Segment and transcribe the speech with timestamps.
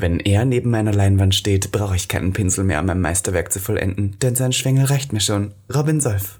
[0.00, 3.58] Wenn er neben meiner Leinwand steht, brauche ich keinen Pinsel mehr, um mein Meisterwerk zu
[3.58, 5.54] vollenden, denn sein Schwengel reicht mir schon.
[5.74, 6.38] Robin Solf.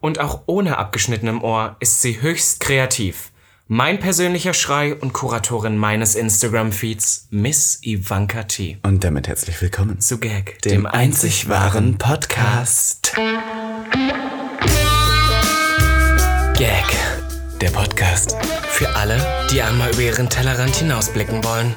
[0.00, 3.30] Und auch ohne abgeschnittenem Ohr ist sie höchst kreativ.
[3.68, 8.78] Mein persönlicher Schrei und Kuratorin meines Instagram-Feeds, Miss Ivanka T.
[8.82, 13.14] Und damit herzlich willkommen Zu Gag, dem einzig wahren Podcast.
[16.58, 16.86] Gag.
[17.60, 18.36] Der Podcast
[18.68, 21.76] Für alle, die einmal über ihren Tellerrand hinausblicken wollen.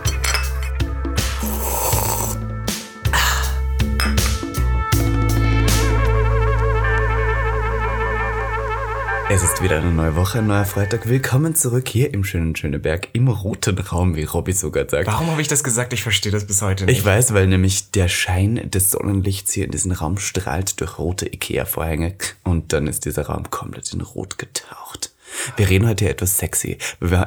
[9.33, 11.07] Es ist wieder eine neue Woche, ein neuer Freitag.
[11.07, 15.07] Willkommen zurück hier im schönen Schöneberg, im roten Raum, wie Robby sogar sagt.
[15.07, 15.93] Warum habe ich das gesagt?
[15.93, 16.97] Ich verstehe das bis heute nicht.
[16.97, 21.27] Ich weiß, weil nämlich der Schein des Sonnenlichts hier in diesen Raum strahlt durch rote
[21.27, 25.13] Ikea-Vorhänge und dann ist dieser Raum komplett in Rot getaucht.
[25.55, 26.77] Wir reden heute hier etwas sexy.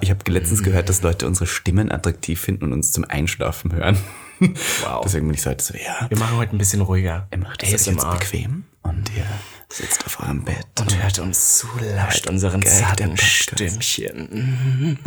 [0.02, 3.96] Ich habe letztens gehört, dass Leute unsere Stimmen attraktiv finden und uns zum Einschlafen hören.
[4.40, 5.00] Wow.
[5.04, 7.28] Deswegen bin ich so heute so, ja, Wir machen heute ein bisschen ruhiger.
[7.32, 8.18] ihr macht es euch jetzt ASMR.
[8.18, 9.24] bequem und ihr
[9.68, 10.66] sitzt auf eurem Bett.
[10.80, 13.16] Und hört uns zu, lauscht unseren zarten.
[13.16, 14.98] Stimmchen.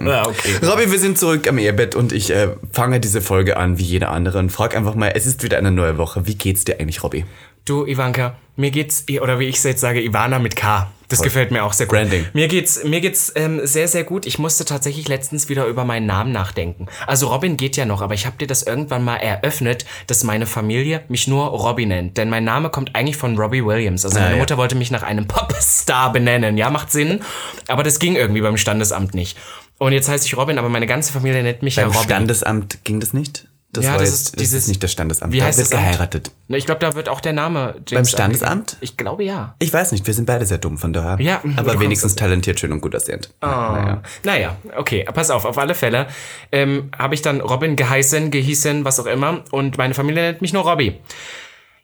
[0.00, 0.56] ja, okay.
[0.62, 4.08] Robby, wir sind zurück am Ehebett und ich äh, fange diese Folge an wie jede
[4.08, 6.26] andere und frag einfach mal, es ist wieder eine neue Woche.
[6.26, 7.24] Wie geht's dir eigentlich, Robby?
[7.64, 10.90] Du, Ivanka, mir geht's, oder wie ich es jetzt sage, Ivana mit K.
[11.10, 11.96] Das gefällt mir auch sehr gut.
[11.96, 12.26] Branding.
[12.32, 14.26] Mir geht's, mir geht's ähm, sehr, sehr gut.
[14.26, 16.86] Ich musste tatsächlich letztens wieder über meinen Namen nachdenken.
[17.06, 20.46] Also Robin geht ja noch, aber ich habe dir das irgendwann mal eröffnet, dass meine
[20.46, 22.16] Familie mich nur Robbie nennt.
[22.16, 24.04] Denn mein Name kommt eigentlich von Robbie Williams.
[24.04, 24.38] Also meine ja.
[24.38, 26.56] Mutter wollte mich nach einem Popstar benennen.
[26.56, 27.20] Ja, macht Sinn.
[27.68, 29.36] Aber das ging irgendwie beim Standesamt nicht.
[29.78, 32.04] Und jetzt heiße ich Robin, aber meine ganze Familie nennt mich Beim ja Robin.
[32.04, 33.48] Standesamt ging das nicht?
[33.72, 35.32] Das Ja, war das jetzt, ist dieses- ist nicht das Standesamt.
[35.32, 35.86] Wie da heißt wird das Amt?
[35.86, 36.32] geheiratet.
[36.48, 38.76] Na, Ich glaube, da wird auch der Name James Beim Standesamt?
[38.80, 39.54] Ich glaube ja.
[39.60, 41.20] Ich weiß nicht, wir sind beide sehr dumm von daher.
[41.24, 43.30] Ja, aber wenigstens talentiert, schön und gut aussehend.
[43.40, 44.02] Naja.
[44.24, 46.08] Naja, okay, pass auf, auf alle Fälle
[46.50, 50.52] ähm, habe ich dann Robin geheißen, gehießen, was auch immer und meine Familie nennt mich
[50.52, 50.98] nur Robby.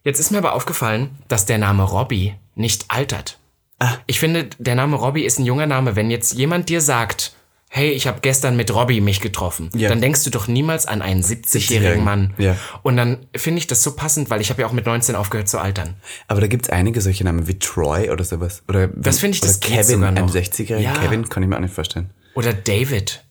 [0.03, 3.38] Jetzt ist mir aber aufgefallen, dass der Name Robby nicht altert.
[3.78, 3.93] Ah.
[4.09, 5.94] Ich finde, der Name Robby ist ein junger Name.
[5.94, 7.36] Wenn jetzt jemand dir sagt,
[7.69, 9.88] hey, ich habe gestern mit Robby mich getroffen, Ja.
[9.88, 12.32] dann denkst du doch niemals an einen 70-jährigen Mann.
[12.38, 12.56] Ja.
[12.82, 15.49] Und dann finde ich das so passend, weil ich habe ja auch mit 19 aufgehört
[15.49, 15.94] zu altern.
[16.28, 18.62] Aber da gibt's einige solche Namen wie Troy oder sowas.
[18.69, 20.32] Oder Das finde ich, oder das Kevin, sogar ein noch.
[20.34, 20.93] 60-jähriger Ja.
[20.94, 22.10] Kevin, kann ich mir auch nicht vorstellen.
[22.34, 23.25] Oder David.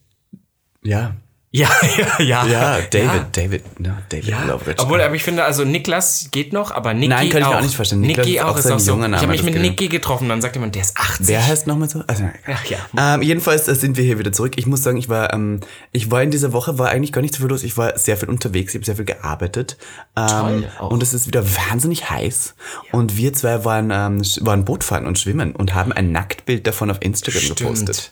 [0.83, 1.15] Ja.
[1.59, 2.45] Ja, ja, ja.
[2.47, 3.27] Ja, David, Ja.
[3.31, 4.83] David, ja, David Loveridge.
[4.83, 7.51] Obwohl, aber ich finde, also Niklas geht noch, aber Niki Nein, kann ich auch.
[7.51, 7.77] mir auch nicht.
[7.77, 7.93] Niklas
[8.25, 8.91] Niki ist auch so ein so.
[8.91, 11.27] junger Name, Ich habe mich mit Niki getroffen, dann sagt jemand, der ist 80.
[11.27, 12.03] Wer heißt nochmal so?
[12.07, 12.77] Also, Ach ja.
[12.97, 14.53] Ähm, jedenfalls sind wir hier wieder zurück.
[14.57, 15.61] Ich muss sagen, ich war, ähm,
[15.93, 17.63] ich war in dieser Woche, war eigentlich gar nicht so viel los.
[17.63, 19.77] Ich war sehr viel unterwegs, ich habe sehr viel gearbeitet.
[20.17, 20.91] Ähm, Toll, auch.
[20.91, 22.55] und es ist wieder wahnsinnig heiß.
[22.91, 26.97] Und wir zwei waren, ähm, waren Bootfahren und schwimmen und haben ein Nacktbild davon auf
[27.01, 27.59] Instagram Stimmt.
[27.59, 28.11] gepostet.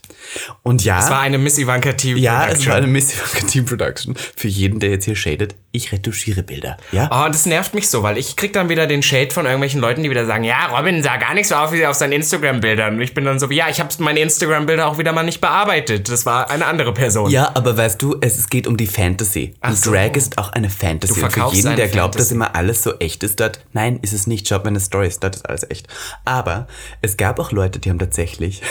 [0.61, 2.17] Und ja, Es war eine Miss Ivanka TV.
[2.19, 4.15] ja, es war eine Miss Ivanka Team Production.
[4.15, 6.77] Für jeden, der jetzt hier shadet, ich retuschiere Bilder.
[6.91, 7.09] Ja?
[7.11, 10.03] Oh, das nervt mich so, weil ich krieg dann wieder den Shade von irgendwelchen Leuten,
[10.03, 12.95] die wieder sagen, ja, Robin sah gar nicht so aus wie auf seinen Instagram-Bildern.
[12.95, 16.09] Und ich bin dann so, ja, ich habe meine Instagram-Bilder auch wieder mal nicht bearbeitet.
[16.09, 17.29] Das war eine andere Person.
[17.31, 19.55] Ja, aber weißt du, es, geht um die Fantasy.
[19.61, 19.91] Und so.
[19.91, 21.13] Drag ist auch eine Fantasy.
[21.13, 22.35] Du Und für verkaufst jeden, der glaubt, dass Fantasy.
[22.35, 24.47] immer alles so echt ist dort, nein, ist es nicht.
[24.47, 25.87] Schaut meine Stories, dort ist alles echt.
[26.23, 26.67] Aber
[27.01, 28.61] es gab auch Leute, die haben tatsächlich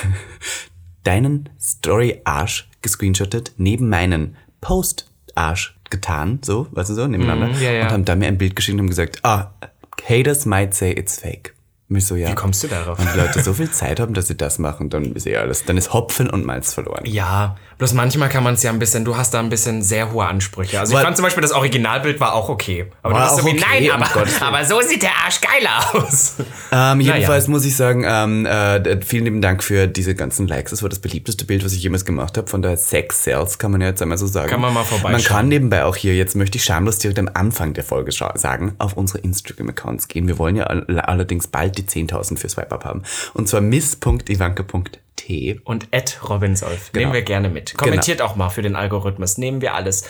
[1.05, 7.49] deinen Story-Arsch gescreenshottet, neben meinen Post-Arsch getan, so, weißt du so, nebeneinander.
[7.49, 7.85] Mhm, ja, ja.
[7.85, 9.53] Und haben da mir ein Bild geschickt und haben gesagt, ah,
[10.09, 11.55] haters might say it's fake.
[11.91, 12.31] Und ich so, ja.
[12.31, 12.99] Wie kommst du darauf?
[12.99, 15.67] Und die Leute so viel Zeit haben, dass sie das machen, dann ist eh alles,
[15.67, 17.05] dann ist Hopfen und Malz verloren.
[17.05, 20.13] Ja, bloß manchmal kann man es ja ein bisschen, du hast da ein bisschen sehr
[20.13, 20.81] hohe Ansprüche.
[20.81, 22.87] Also ich fand zum Beispiel das Originalbild war auch okay.
[23.03, 26.05] Aber War du bist so wie, okay, nein, aber, aber so sieht der Arsch geiler
[26.05, 26.37] aus.
[26.75, 30.71] Ähm, jedenfalls muss ich sagen, ähm, äh, vielen lieben Dank für diese ganzen Likes.
[30.71, 32.49] Das war das beliebteste Bild, was ich jemals gemacht habe.
[32.49, 34.49] Von der Sex Sales kann man ja jetzt einmal so sagen.
[34.49, 35.13] Kann man mal vorbeischauen.
[35.13, 38.75] Man kann nebenbei auch hier, jetzt möchte ich schamlos direkt am Anfang der Folge sagen,
[38.79, 40.29] auf unsere Instagram-Accounts gehen.
[40.29, 43.03] Wir wollen ja all allerdings bald die 10.000 für Swipe Up haben.
[43.35, 43.61] Und zwar
[45.65, 46.91] Und Ed Robinsolf.
[46.93, 47.01] Genau.
[47.07, 47.77] Nehmen wir gerne mit.
[47.77, 49.39] Kommentiert auch mal für den Algorithmus.
[49.39, 50.05] Nehmen wir alles.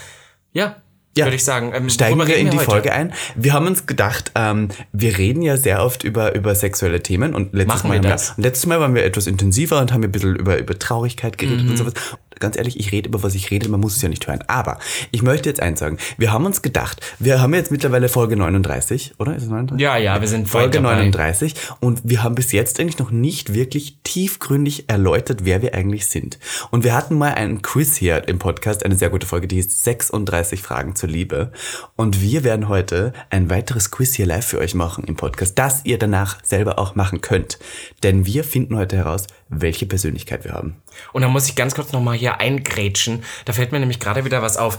[0.52, 0.76] Ja,
[1.16, 1.26] Ja.
[1.26, 1.72] würde ich sagen.
[1.74, 2.64] Ähm, Steigen wir in die heute?
[2.70, 3.12] Folge ein.
[3.34, 7.52] Wir haben uns gedacht, ähm, wir reden ja sehr oft über, über sexuelle Themen und
[7.52, 8.36] letztes Machen Mal, wir das?
[8.38, 11.64] Wir, letztes Mal waren wir etwas intensiver und haben ein bisschen über, über Traurigkeit geredet
[11.64, 11.70] Mhm.
[11.70, 11.94] und sowas.
[12.42, 14.44] Ganz ehrlich, ich rede über was ich rede, man muss es ja nicht hören.
[14.48, 14.78] Aber
[15.10, 15.96] ich möchte jetzt eins sagen.
[16.18, 19.34] Wir haben uns gedacht, wir haben jetzt mittlerweile Folge 39, oder?
[19.34, 19.82] Ist es 39?
[19.82, 20.94] Ja, ja, wir sind Folge weit dabei.
[20.96, 26.06] 39 und wir haben bis jetzt eigentlich noch nicht wirklich tiefgründig erläutert, wer wir eigentlich
[26.06, 26.38] sind.
[26.70, 29.84] Und wir hatten mal einen Quiz hier im Podcast, eine sehr gute Folge, die hieß
[29.84, 31.52] 36 Fragen zur Liebe.
[31.96, 35.84] Und wir werden heute ein weiteres Quiz hier live für euch machen im Podcast, das
[35.84, 37.58] ihr danach selber auch machen könnt.
[38.02, 40.76] Denn wir finden heute heraus, welche Persönlichkeit wir haben.
[41.12, 43.22] Und da muss ich ganz kurz nochmal hier eingrätschen.
[43.44, 44.78] Da fällt mir nämlich gerade wieder was auf.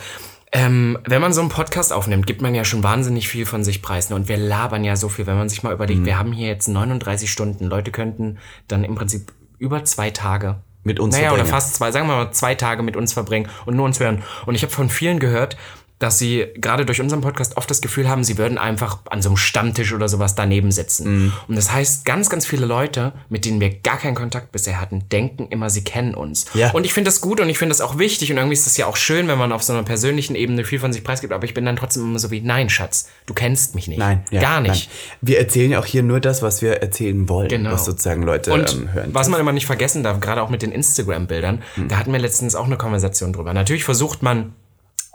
[0.55, 3.81] Ähm, wenn man so einen Podcast aufnimmt, gibt man ja schon wahnsinnig viel von sich
[3.81, 4.09] preis.
[4.09, 4.15] ne?
[4.15, 6.67] Und wir labern ja so viel, wenn man sich mal überlegt, wir haben hier jetzt
[6.67, 7.65] 39 Stunden.
[7.65, 11.51] Leute könnten dann im Prinzip über zwei Tage Mit uns naja, oder verbringen.
[11.53, 14.21] fast zwei, sagen wir mal zwei Tage mit uns verbringen und nur uns hören.
[14.45, 15.57] Und ich habe von vielen gehört,
[16.03, 19.29] dass sie gerade durch unseren Podcast oft das Gefühl haben, sie würden einfach an so
[19.29, 21.23] einem Stammtisch oder sowas daneben sitzen.
[21.25, 21.33] Mhm.
[21.47, 25.07] Und das heißt, ganz, ganz viele Leute, mit denen wir gar keinen Kontakt bisher hatten,
[25.09, 26.45] denken immer, sie kennen uns.
[26.53, 26.71] Ja.
[26.71, 28.75] Und ich finde das gut und ich finde das auch wichtig und irgendwie ist das
[28.75, 31.31] ja auch schön, wenn man auf so einer persönlichen Ebene viel von sich preisgibt.
[31.31, 33.99] Aber ich bin dann trotzdem immer so wie, nein, Schatz, du kennst mich nicht.
[33.99, 34.89] Nein, ja, Gar nicht.
[34.89, 35.17] Nein.
[35.21, 37.71] Wir erzählen ja auch hier nur das, was wir erzählen wollen, Genau.
[37.71, 39.09] was sozusagen Leute Und ähm, hören.
[39.13, 41.87] was man immer nicht vergessen darf, gerade auch mit den Instagram-Bildern, Hm.
[41.87, 43.53] da hatten wir letztens auch eine Konversation drüber.
[43.53, 44.53] Natürlich versucht man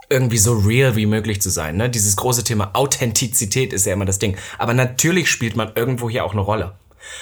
[0.09, 1.77] irgendwie so real wie möglich zu sein.
[1.77, 1.89] Ne?
[1.89, 4.37] Dieses große Thema Authentizität ist ja immer das Ding.
[4.57, 6.73] Aber natürlich spielt man irgendwo hier auch eine Rolle.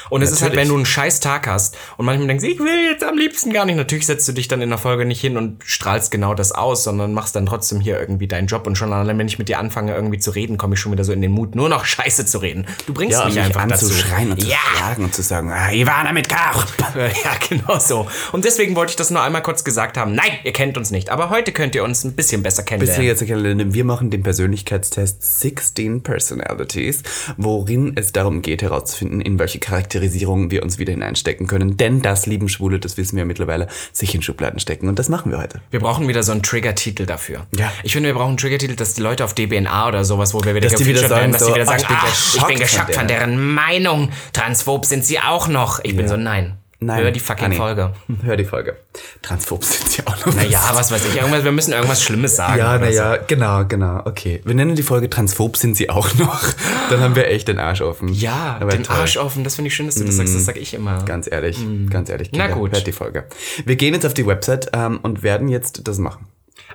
[0.09, 2.91] Und es ist halt, wenn du einen scheiß Tag hast und manchmal denkst, ich will
[2.91, 3.75] jetzt am liebsten gar nicht.
[3.75, 6.83] Natürlich setzt du dich dann in der Folge nicht hin und strahlst genau das aus,
[6.83, 8.67] sondern machst dann trotzdem hier irgendwie deinen Job.
[8.67, 11.03] Und schon allein, wenn ich mit dir anfange, irgendwie zu reden, komme ich schon wieder
[11.03, 12.67] so in den Mut, nur noch Scheiße zu reden.
[12.85, 13.85] Du bringst ja, mich mich einfach dazu.
[13.85, 16.67] anzuschreien und zu ja, fragen und zu sagen, ah, Ivana mit Karp.
[16.95, 18.07] ja, genau so.
[18.31, 20.13] Und deswegen wollte ich das nur einmal kurz gesagt haben.
[20.13, 21.09] Nein, ihr kennt uns nicht.
[21.09, 23.07] Aber heute könnt ihr uns ein bisschen besser Bisschen kennenlernen.
[23.07, 27.03] jetzt erklären, wir machen den Persönlichkeitstest 16 Personalities,
[27.37, 31.77] worin es darum geht herauszufinden, in welche Charakterisierung wir uns wieder hineinstecken können.
[31.77, 34.87] Denn das lieben Schwule, das wissen wir mittlerweile, sich in Schubladen stecken.
[34.87, 35.61] Und das machen wir heute.
[35.69, 37.45] Wir brauchen wieder so einen Trigger-Titel dafür.
[37.55, 37.71] Ja.
[37.83, 40.55] Ich finde, wir brauchen einen Trigger-Titel, dass die Leute auf DBNA oder sowas, wo wir
[40.55, 42.35] wieder Dass wieder sagen werden, dass so, die wieder "Ah, sagen, ich bin ah, geschockt
[42.35, 44.09] ich bin von geschockt von der." deren Meinung.
[44.33, 45.79] Transphob sind sie auch noch.
[45.83, 46.57] Ich bin so, nein.
[46.79, 47.01] Nein.
[47.03, 47.55] Hör die fucking Ah, nee.
[47.55, 47.93] Folge.
[48.23, 48.77] Hör die Folge.
[49.23, 50.35] Transphob sind sie auch noch.
[50.35, 51.15] Naja, was weiß ich.
[51.15, 52.59] Irgendwas, wir müssen irgendwas Schlimmes sagen.
[52.59, 54.01] Ja, naja, genau, genau.
[54.05, 54.41] Okay.
[54.45, 56.43] Wir nennen die Folge Transphob sind sie auch noch.
[56.91, 58.09] Dann haben wir echt den Arsch offen.
[58.09, 58.13] So.
[58.13, 58.95] Ja, Aber den toll.
[58.95, 58.99] Mm.
[58.99, 59.43] Arsch offen.
[59.43, 60.35] Das finde ich schön, dass du das sagst.
[60.35, 61.03] Das sag ich immer.
[61.03, 61.57] Ganz ehrlich,
[61.89, 62.29] ganz ehrlich.
[62.33, 62.71] Na Kinder, gut.
[62.73, 63.25] Hört die Folge.
[63.65, 66.27] Wir gehen jetzt auf die Website ähm, und werden jetzt das machen.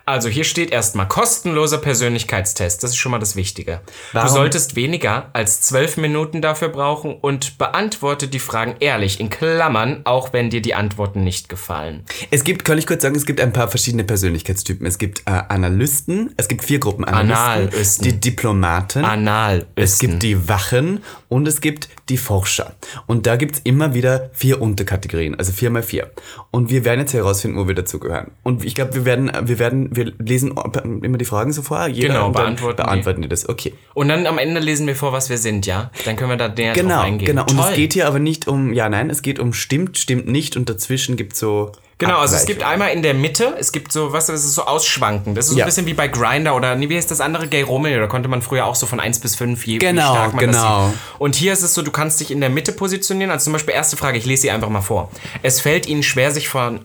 [0.05, 2.83] Also hier steht erstmal kostenloser Persönlichkeitstest.
[2.83, 3.81] Das ist schon mal das Wichtige.
[4.13, 4.29] Warum?
[4.29, 10.01] Du solltest weniger als zwölf Minuten dafür brauchen und beantworte die Fragen ehrlich, in Klammern,
[10.05, 12.05] auch wenn dir die Antworten nicht gefallen.
[12.31, 14.87] Es gibt, kann ich kurz sagen, es gibt ein paar verschiedene Persönlichkeitstypen.
[14.87, 17.39] Es gibt äh, Analysten, es gibt vier Gruppen Analysten.
[17.39, 18.05] Analysten.
[18.05, 19.05] Die Diplomaten.
[19.05, 22.75] Anal Es gibt die Wachen und es gibt die Forscher.
[23.06, 26.11] Und da gibt's immer wieder vier Unterkategorien, also vier mal vier.
[26.50, 28.32] Und wir werden jetzt herausfinden, wo wir dazugehören.
[28.43, 30.55] Und ich glaube, wir werden, wir werden, wir lesen
[31.02, 31.87] immer die Fragen so vor.
[31.87, 33.49] Jeder, Genau, und beantworten beantworten die das.
[33.49, 33.73] Okay.
[33.94, 35.90] Und dann am Ende lesen wir vor, was wir sind, ja?
[36.05, 37.26] Dann können wir da näher drauf Genau, eingehen.
[37.26, 37.43] genau.
[37.43, 37.70] Und Toll.
[37.70, 40.69] es geht hier aber nicht um ja, nein, es geht um stimmt, stimmt nicht und
[40.69, 41.73] dazwischen gibt's so.
[42.07, 44.65] Genau, also es gibt einmal in der Mitte, es gibt so, was, das ist so
[44.65, 45.37] ausschwankend.
[45.37, 45.65] Das ist so Ja.
[45.65, 48.29] ein bisschen wie bei Grinder oder, nee, wie heißt das andere, Gay Romeo, da konnte
[48.29, 50.87] man früher auch so von 1 bis 5, je Genau, wie stark man genau.
[50.87, 51.01] das sieht.
[51.19, 53.31] Und hier ist es so, du kannst dich in der Mitte positionieren.
[53.31, 55.11] Also zum Beispiel erste Frage, ich lese sie einfach mal vor.
[55.43, 56.81] Es fällt ihnen schwer, sich von,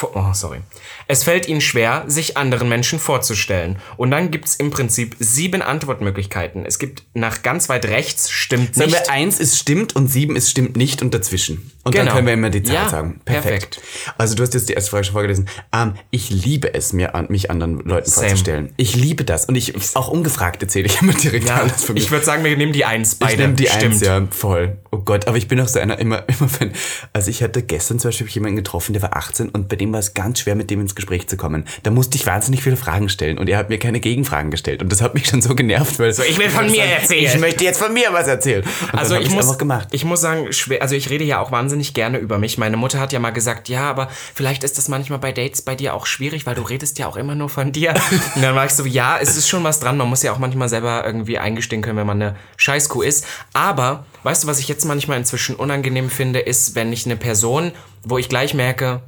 [0.00, 0.60] oh, sorry.
[1.08, 3.76] Es fällt ihnen schwer, sich anderen Menschen vorzustellen.
[3.96, 6.64] Und dann gibt's im Prinzip sieben Antwortmöglichkeiten.
[6.64, 9.06] Es gibt nach ganz weit rechts, stimmt Sagen nicht.
[9.06, 11.70] wir eins ist stimmt und sieben ist stimmt nicht und dazwischen.
[11.84, 12.14] Und dann Genau.
[12.14, 13.20] können wir immer die Zahl Ja, sagen.
[13.24, 13.80] perfekt.
[14.16, 15.48] Also du hast jetzt die erste Frage schon vorgelesen.
[15.72, 18.28] Ähm, ich liebe es, mir an, mich anderen Leuten Same.
[18.28, 18.72] vorzustellen.
[18.76, 19.46] Ich liebe das.
[19.46, 22.00] Und ich auch ungefragt erzähle ich immer direkt ja, alles von mir.
[22.00, 23.32] ich würde sagen, wir nehmen die Eins, beide.
[23.32, 23.84] Ich nehme die stimmt.
[23.94, 24.76] Eins, ja, voll.
[24.94, 26.72] Oh Gott, aber ich bin auch so einer, immer, immer wenn,
[27.14, 30.00] also ich hatte gestern zum Beispiel jemanden getroffen, der war 18 und bei dem war
[30.00, 31.64] es ganz schwer, mit dem ins Gespräch zu kommen.
[31.82, 34.92] Da musste ich wahnsinnig viele Fragen stellen und er hat mir keine Gegenfragen gestellt und
[34.92, 37.24] das hat mich schon so genervt, weil so, ich will von mir erzählen.
[37.24, 38.62] Ich möchte jetzt von mir was erzählen.
[38.92, 39.88] Und Also ich muss, gemacht.
[39.92, 42.58] ich muss sagen, schwer, also ich rede ja auch wahnsinnig gerne über mich.
[42.58, 45.74] Meine Mutter hat ja mal gesagt, ja, aber vielleicht ist das manchmal bei Dates bei
[45.74, 47.94] dir auch schwierig, weil du redest ja auch immer nur von dir.
[48.34, 49.96] Und dann war ich so, ja, es ist schon was dran.
[49.96, 53.24] Man muss ja auch manchmal selber irgendwie eingestehen können, wenn man eine Scheißkuh ist.
[53.54, 57.72] Aber, weißt du, was ich jetzt manchmal inzwischen unangenehm finde, ist, wenn ich eine Person,
[58.02, 59.02] wo ich gleich merke,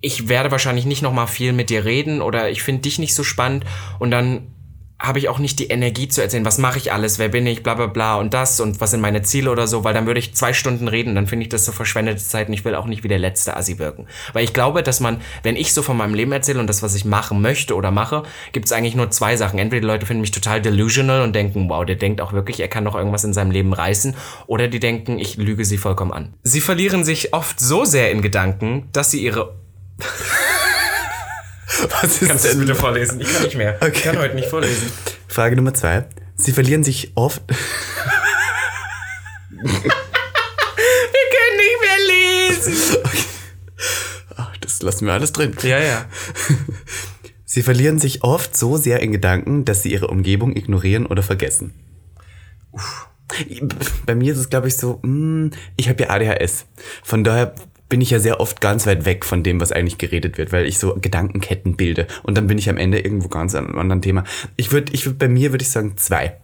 [0.00, 3.14] ich werde wahrscheinlich nicht noch mal viel mit dir reden oder ich finde dich nicht
[3.14, 3.64] so spannend
[3.98, 4.48] und dann
[4.98, 7.62] habe ich auch nicht die Energie zu erzählen, was mache ich alles, wer bin ich,
[7.62, 10.20] bla bla bla und das und was sind meine Ziele oder so, weil dann würde
[10.20, 12.86] ich zwei Stunden reden, dann finde ich das so verschwendete Zeit und ich will auch
[12.86, 14.06] nicht wie der letzte Assi wirken.
[14.32, 16.94] Weil ich glaube, dass man, wenn ich so von meinem Leben erzähle und das, was
[16.94, 18.22] ich machen möchte oder mache,
[18.52, 19.58] gibt es eigentlich nur zwei Sachen.
[19.58, 22.68] Entweder die Leute finden mich total delusional und denken, wow, der denkt auch wirklich, er
[22.68, 24.14] kann noch irgendwas in seinem Leben reißen,
[24.46, 26.34] oder die denken, ich lüge sie vollkommen an.
[26.42, 29.56] Sie verlieren sich oft so sehr in Gedanken, dass sie ihre
[32.00, 32.60] Was ist Kannst du es denn?
[32.60, 33.20] bitte vorlesen?
[33.20, 33.78] Ich kann nicht mehr.
[33.92, 34.90] Ich kann heute nicht vorlesen.
[35.28, 36.04] Frage Nummer zwei.
[36.36, 37.42] Sie verlieren sich oft.
[39.50, 39.62] Wir
[41.32, 42.96] können nicht mehr lesen.
[44.36, 45.56] Ach, das lassen wir alles drin.
[45.62, 46.04] Ja, ja.
[47.44, 51.72] Sie verlieren sich oft so sehr in Gedanken, dass sie ihre Umgebung ignorieren oder vergessen.
[54.04, 56.66] Bei mir ist es, glaube ich, so, mm, ich habe ja ADHS.
[57.02, 57.54] Von daher
[57.88, 60.66] bin ich ja sehr oft ganz weit weg von dem, was eigentlich geredet wird, weil
[60.66, 62.06] ich so Gedankenketten bilde.
[62.22, 64.24] Und dann bin ich am Ende irgendwo ganz an einem anderen Thema.
[64.56, 66.36] Ich würde, ich würd, bei mir würde ich sagen zwei.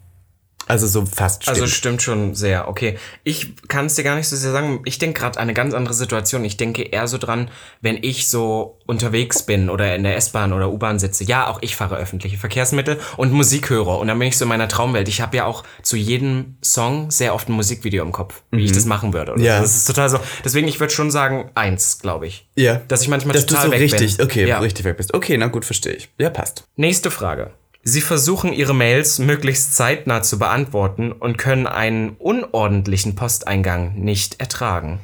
[0.69, 1.57] Also so fast stimmt.
[1.61, 2.69] Also stimmt schon sehr.
[2.69, 4.81] Okay, ich kann es dir gar nicht so sehr sagen.
[4.85, 6.45] Ich denke gerade an eine ganz andere Situation.
[6.45, 7.51] Ich denke eher so dran,
[7.81, 11.25] wenn ich so unterwegs bin oder in der S-Bahn oder U-Bahn sitze.
[11.25, 13.99] Ja, auch ich fahre öffentliche Verkehrsmittel und Musik höre.
[13.99, 15.09] Und dann bin ich so in meiner Traumwelt.
[15.09, 18.73] Ich habe ja auch zu jedem Song sehr oft ein Musikvideo im Kopf, wie ich
[18.73, 19.35] das machen würde.
[19.43, 19.57] Ja.
[19.59, 19.63] so.
[19.63, 20.19] Das ist total so.
[20.45, 22.49] Deswegen, ich würde schon sagen eins, glaube ich.
[22.57, 22.81] ja.
[22.89, 24.27] Dass ich manchmal Dass du total so weg richtig, bin.
[24.27, 24.59] okay, Ja.
[24.61, 25.13] richtig weg bist.
[25.15, 26.09] Okay, na gut, verstehe ich.
[26.19, 26.65] Ja, passt.
[26.77, 27.51] Nächste Frage.
[27.85, 35.01] Sie versuchen ihre Mails möglichst zeitnah zu beantworten und können einen unordentlichen Posteingang nicht ertragen.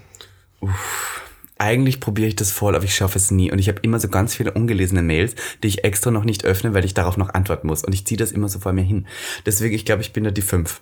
[1.58, 3.50] Eigentlich probiere ich das voll, aber ich schaffe es nie.
[3.50, 6.72] Und ich habe immer so ganz viele ungelesene Mails, die ich extra noch nicht öffne,
[6.72, 7.82] weil ich darauf noch antworten muss.
[7.82, 9.08] Und ich ziehe das immer so vor mir hin.
[9.44, 10.80] Deswegen, ich glaube, ich bin da die fünf.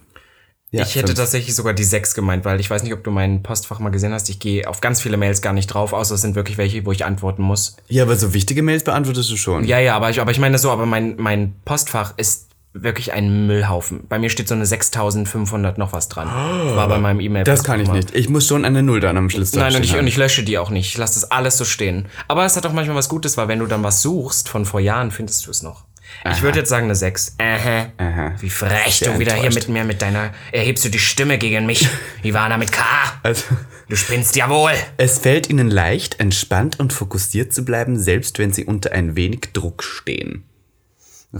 [0.73, 1.18] Ja, ich hätte fünf.
[1.18, 4.12] tatsächlich sogar die sechs gemeint, weil ich weiß nicht, ob du mein Postfach mal gesehen
[4.12, 4.28] hast.
[4.28, 6.92] Ich gehe auf ganz viele Mails gar nicht drauf, außer es sind wirklich welche, wo
[6.92, 7.76] ich antworten muss.
[7.88, 9.64] Ja, aber so wichtige Mails beantwortest du schon.
[9.64, 12.46] Ja, ja, aber ich, aber ich meine so, aber mein, mein Postfach ist
[12.82, 14.06] wirklich ein Müllhaufen.
[14.08, 16.28] Bei mir steht so eine 6500 noch was dran.
[16.28, 18.14] War bei meinem e mail Das kann ich nicht.
[18.14, 20.58] Ich muss schon eine Null dann am Schluss Nein, und ich, und ich lösche die
[20.58, 20.88] auch nicht.
[20.88, 22.06] Ich lasse das alles so stehen.
[22.28, 24.80] Aber es hat auch manchmal was Gutes, weil wenn du dann was suchst von vor
[24.80, 25.86] Jahren, findest du es noch.
[26.32, 27.36] Ich würde jetzt sagen eine 6.
[27.38, 27.92] Aha.
[27.98, 28.34] Aha.
[28.40, 29.68] Wie frech Sehr du wieder hier enttäuscht.
[29.68, 30.32] mit mir mit deiner.
[30.52, 31.88] Erhebst du die Stimme gegen mich?
[32.22, 32.82] Ivana mit K.
[33.22, 33.44] Also,
[33.88, 34.72] Du spinnst ja wohl.
[34.96, 39.52] es fällt ihnen leicht, entspannt und fokussiert zu bleiben, selbst wenn sie unter ein wenig
[39.52, 40.42] Druck stehen.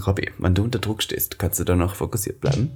[0.05, 2.71] Robby, wenn du unter Druck stehst, kannst du dann noch fokussiert bleiben?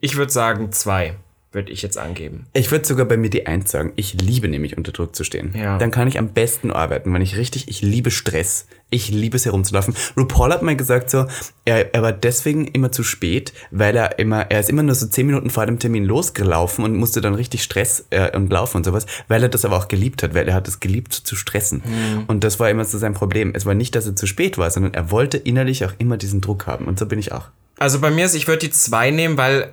[0.00, 1.16] Ich würde sagen 2.
[1.50, 2.46] Würde ich jetzt angeben.
[2.52, 3.94] Ich würde sogar bei mir die Eins sagen.
[3.96, 5.54] Ich liebe nämlich unter Druck zu stehen.
[5.56, 5.78] Ja.
[5.78, 8.66] Dann kann ich am besten arbeiten, wenn ich richtig, ich liebe Stress.
[8.90, 9.94] Ich liebe es herumzulaufen.
[10.16, 11.26] RuPaul hat mal gesagt so,
[11.64, 15.06] er, er war deswegen immer zu spät, weil er immer, er ist immer nur so
[15.06, 18.84] zehn Minuten vor dem Termin losgelaufen und musste dann richtig Stress äh, und laufen und
[18.84, 21.82] sowas, weil er das aber auch geliebt hat, weil er hat es geliebt zu stressen.
[21.84, 22.24] Mhm.
[22.26, 23.52] Und das war immer so sein Problem.
[23.54, 26.42] Es war nicht, dass er zu spät war, sondern er wollte innerlich auch immer diesen
[26.42, 26.84] Druck haben.
[26.86, 27.48] Und so bin ich auch.
[27.78, 29.72] Also bei mir ist, ich würde die 2 nehmen, weil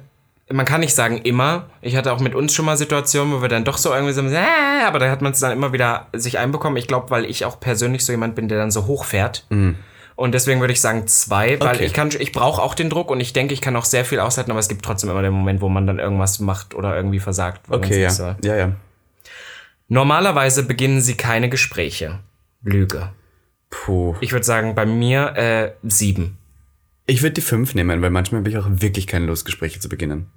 [0.52, 1.70] man kann nicht sagen immer.
[1.82, 4.22] Ich hatte auch mit uns schon mal Situationen, wo wir dann doch so irgendwie so,
[4.22, 6.78] äh, aber da hat man es dann immer wieder sich einbekommen.
[6.78, 9.48] Ich glaube, weil ich auch persönlich so jemand bin, der dann so hochfährt.
[9.50, 11.76] Und deswegen würde ich sagen zwei, weil Mhm.
[11.76, 11.86] Okay.
[11.86, 14.20] ich kann, ich brauche auch den Druck und ich denke, ich kann auch sehr viel
[14.20, 17.20] aushalten, aber es gibt trotzdem immer den Moment, wo man dann irgendwas macht oder irgendwie
[17.20, 17.62] versagt.
[17.70, 18.10] Okay, ja.
[18.12, 18.36] soll.
[18.44, 18.72] Ja, ja.
[19.88, 22.20] Normalerweise beginnen sie keine Gespräche.
[22.64, 23.10] Lüge.
[23.70, 24.16] Puh.
[24.22, 26.38] Ich würde sagen, bei mir äh, sieben.
[27.08, 29.90] Ich würde die fünf nehmen, weil manchmal habe ich auch wirklich keine Lust, Gespräche zu
[29.90, 30.28] beginnen.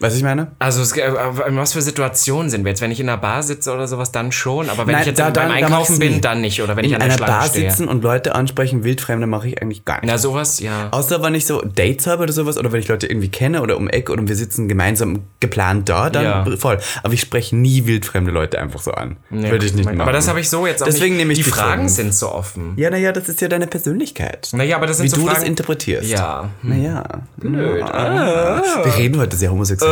[0.00, 0.48] Weißt du, ich meine?
[0.58, 1.02] Also es, äh,
[1.48, 2.80] in was für Situationen sind wir jetzt?
[2.80, 4.68] Wenn ich in einer Bar sitze oder sowas, dann schon.
[4.68, 6.60] Aber wenn Nein, ich jetzt da- beim dann- Einkaufen bin, dann nicht.
[6.62, 7.70] Oder wenn In ich an der einer Schlange Bar stehe.
[7.70, 10.06] sitzen und Leute ansprechen, Wildfremde mache ich eigentlich gar nicht.
[10.06, 10.88] Na sowas, ja.
[10.90, 13.76] Außer wenn ich so Dates habe oder sowas, oder wenn ich Leute irgendwie kenne oder
[13.76, 16.56] um Eck oder wir sitzen gemeinsam geplant da, dann Ja.
[16.56, 16.78] voll.
[17.04, 19.16] Aber ich spreche nie wildfremde Leute einfach so an.
[19.30, 20.00] Ja, Würde ich nicht machen.
[20.00, 21.18] Aber das habe ich so jetzt auch Deswegen nicht.
[21.18, 21.92] nehme ich die die Fragen fünf.
[21.92, 22.72] sind so offen.
[22.76, 24.48] Ja, naja, das ist ja deine Persönlichkeit.
[24.52, 25.36] Naja, aber das sind Wie so du Fragen.
[25.38, 26.10] das interpretierst.
[26.10, 26.50] ja.
[26.62, 27.04] Naja.
[27.36, 27.82] Blöd.
[27.84, 28.60] Ah.
[28.82, 29.83] Wir reden heute sehr homosexuell.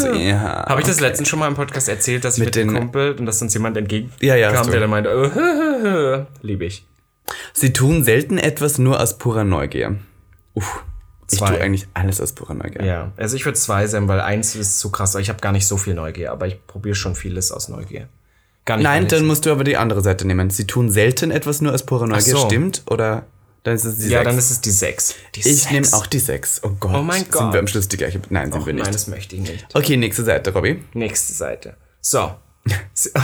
[0.00, 0.64] So, ja.
[0.66, 3.16] Habe ich das letztens schon mal im Podcast erzählt, dass ich mit, Mit dem Kumpel
[3.18, 6.86] und dass uns jemand entgegen Ja, ja, der dann meinte, äh, liebe ich.
[7.52, 9.96] Sie tun selten etwas nur aus purer Neugier.
[10.54, 10.84] Uff.
[11.30, 11.50] Ich Zwei.
[11.50, 12.84] tue eigentlich alles aus purer Neugier.
[12.84, 15.14] Ja, also ich würde zwei sein, weil eins ist zu krass.
[15.14, 18.08] Ich habe gar nicht so viel Neugier, aber ich probiere schon vieles aus Neugier.
[18.64, 18.84] Gar nicht.
[18.84, 20.50] Nein, dann ich, musst du aber die andere Seite nehmen.
[20.50, 22.46] Sie tun selten etwas nur aus purer Neugier, so.
[22.46, 22.82] stimmt?
[22.90, 23.26] Oder
[23.62, 24.24] dann ist es die Ja, sechs?
[24.24, 25.14] dann ist es die sechs.
[25.34, 26.60] Die Ich nehme auch die sechs.
[26.62, 26.92] Oh Gott.
[26.94, 27.52] Oh mein Sind Gott.
[27.52, 28.20] wir am Schluss die gleiche?
[28.30, 28.84] Nein, sind wir nicht.
[28.84, 29.66] Nein, das möchte ich nicht.
[29.74, 30.82] Okay, nächste Seite, Robby.
[30.94, 31.76] Nächste Seite.
[32.00, 32.32] So.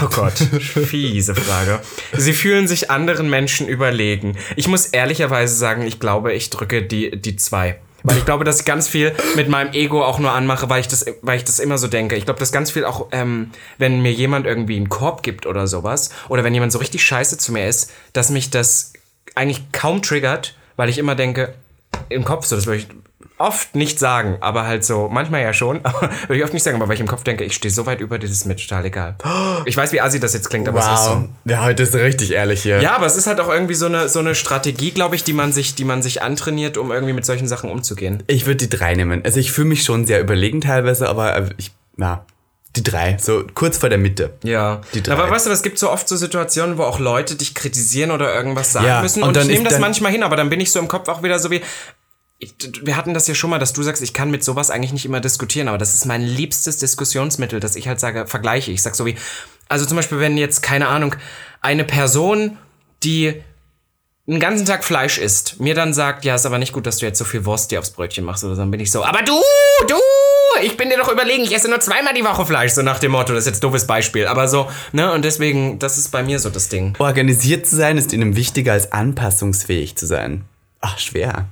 [0.03, 1.79] Oh Gott, fiese Frage.
[2.17, 4.35] Sie fühlen sich anderen Menschen überlegen.
[4.55, 7.79] Ich muss ehrlicherweise sagen, ich glaube, ich drücke die, die zwei.
[8.03, 10.87] Weil ich glaube, dass ich ganz viel mit meinem Ego auch nur anmache, weil ich
[10.87, 12.15] das, weil ich das immer so denke.
[12.15, 15.67] Ich glaube, dass ganz viel auch, ähm, wenn mir jemand irgendwie einen Korb gibt oder
[15.67, 18.93] sowas, oder wenn jemand so richtig scheiße zu mir ist, dass mich das
[19.37, 21.53] eigentlich kaum triggert, weil ich immer denke,
[22.09, 22.87] im Kopf so, das würde ich
[23.37, 26.77] oft nicht sagen, aber halt so, manchmal ja schon, aber würde ich oft nicht sagen,
[26.77, 29.15] aber weil ich im Kopf denke, ich stehe so weit über ist mir total egal.
[29.65, 31.29] Ich weiß, wie assi das jetzt klingt, aber es ist so.
[31.45, 32.81] Ja, heute ist richtig ehrlich hier.
[32.81, 35.33] Ja, aber es ist halt auch irgendwie so eine, so eine Strategie, glaube ich, die
[35.33, 38.23] man, sich, die man sich antrainiert, um irgendwie mit solchen Sachen umzugehen.
[38.27, 39.23] Ich würde die drei nehmen.
[39.23, 42.25] Also ich fühle mich schon sehr überlegen teilweise, aber äh, ich, na,
[42.77, 44.35] Die drei, so kurz vor der Mitte.
[44.43, 44.81] Ja.
[44.93, 45.13] Die drei.
[45.13, 48.33] Aber weißt du, es gibt so oft so Situationen, wo auch Leute dich kritisieren oder
[48.33, 49.23] irgendwas sagen Ja, müssen.
[49.23, 51.09] und Und, dann ich nehme das manchmal hin, aber dann bin ich so im Kopf
[51.09, 51.61] auch wieder so wie.
[52.83, 55.05] Wir hatten das ja schon mal, dass du sagst, ich kann mit sowas eigentlich nicht
[55.05, 58.71] immer diskutieren, aber das ist mein liebstes Diskussionsmittel, dass ich halt sage, vergleiche.
[58.71, 59.15] Ich sag so wie,
[59.67, 61.15] also zum Beispiel, wenn jetzt, keine Ahnung,
[61.61, 62.59] eine Person,
[63.03, 63.41] die
[64.27, 67.07] einen ganzen Tag Fleisch isst, mir dann sagt, ja, ist aber nicht gut, dass du
[67.07, 69.23] jetzt so viel Wurst dir aufs Brötchen machst oder so, dann bin ich so, aber
[69.23, 69.33] du,
[69.87, 69.95] du,
[70.61, 73.11] ich bin dir doch überlegen, ich esse nur zweimal die Woche Fleisch, so nach dem
[73.11, 76.23] Motto, das ist jetzt ein doofes Beispiel, aber so, ne, und deswegen, das ist bei
[76.23, 76.95] mir so das Ding.
[76.99, 80.45] Organisiert zu sein ist ihnen wichtiger als anpassungsfähig zu sein.
[80.81, 81.47] Ach, schwer.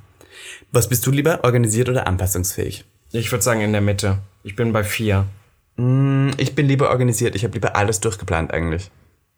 [0.72, 2.86] Was bist du lieber, organisiert oder anpassungsfähig?
[3.12, 4.18] Ich würde sagen in der Mitte.
[4.44, 5.26] Ich bin bei vier.
[5.78, 7.36] Ich bin lieber organisiert.
[7.36, 8.92] Ich habe lieber alles durchgeplant eigentlich.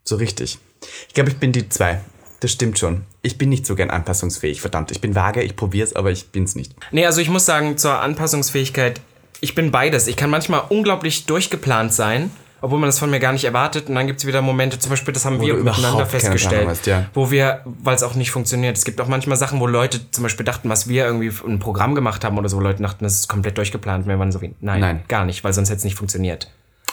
[0.04, 0.58] So richtig.
[1.06, 2.00] Ich glaube, ich bin die zwei.
[2.40, 3.02] Das stimmt schon.
[3.22, 4.60] Ich bin nicht so gern anpassungsfähig.
[4.60, 6.74] Verdammt, ich bin vage, ich probier's, aber ich bin's nicht.
[6.92, 9.00] Nee, also ich muss sagen, zur Anpassungsfähigkeit,
[9.40, 10.06] ich bin beides.
[10.06, 12.30] Ich kann manchmal unglaublich durchgeplant sein,
[12.60, 13.88] obwohl man das von mir gar nicht erwartet.
[13.88, 17.06] Und dann gibt's wieder Momente, zum Beispiel, das haben wir du miteinander festgestellt, hast, ja.
[17.14, 18.76] wo wir, weil es auch nicht funktioniert.
[18.76, 21.58] Es gibt auch manchmal Sachen, wo Leute zum Beispiel dachten, was wir irgendwie für ein
[21.58, 24.06] Programm gemacht haben oder so, Leute dachten, das ist komplett durchgeplant.
[24.06, 25.00] Wir waren so wie, nein, Nein.
[25.08, 26.50] gar nicht, weil sonst hätte es nicht funktioniert.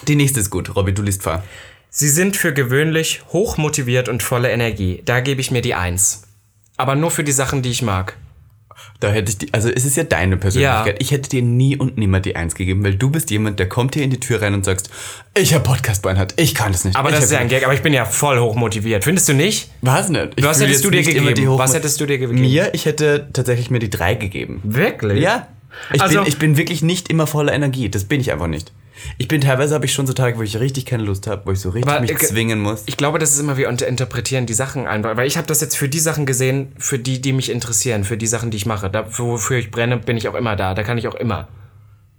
[0.07, 0.75] Die nächste ist gut.
[0.75, 1.43] Robby, du liest vor.
[1.89, 5.01] Sie sind für gewöhnlich hoch motiviert und voller Energie.
[5.05, 6.23] Da gebe ich mir die Eins.
[6.77, 8.17] Aber nur für die Sachen, die ich mag.
[9.01, 10.93] Da hätte ich die, also es ist ja deine Persönlichkeit.
[10.93, 10.99] Ja.
[10.99, 13.93] Ich hätte dir nie und nimmer die Eins gegeben, weil du bist jemand, der kommt
[13.95, 14.89] hier in die Tür rein und sagst,
[15.37, 16.95] ich habe Podcast-Beinhardt, ich kann das nicht.
[16.95, 19.03] Aber ich das ist ja ein Gag, aber ich bin ja voll hoch motiviert.
[19.03, 19.69] Findest du nicht?
[19.81, 20.29] Was nicht?
[20.37, 21.57] Ich Was hättest du dir gegeben?
[21.57, 22.39] Was hättest du dir gegeben?
[22.39, 24.61] Mir, ich hätte tatsächlich mir die drei gegeben.
[24.63, 25.21] Wirklich?
[25.21, 25.47] Ja.
[25.93, 27.89] Ich, Also- bin, ich bin wirklich nicht immer voller Energie.
[27.89, 28.71] Das bin ich einfach nicht.
[29.17, 31.51] Ich bin teilweise habe ich schon so Tage, wo ich richtig keine Lust habe, wo
[31.51, 32.83] ich so richtig Aber, mich äh, zwingen muss.
[32.85, 35.17] Ich glaube, das ist immer, wir interpretieren die Sachen einfach.
[35.17, 38.17] Weil ich habe das jetzt für die Sachen gesehen, für die, die mich interessieren, für
[38.17, 38.89] die Sachen, die ich mache.
[38.89, 40.73] Da, wofür ich brenne, bin ich auch immer da.
[40.73, 41.47] Da kann ich auch immer.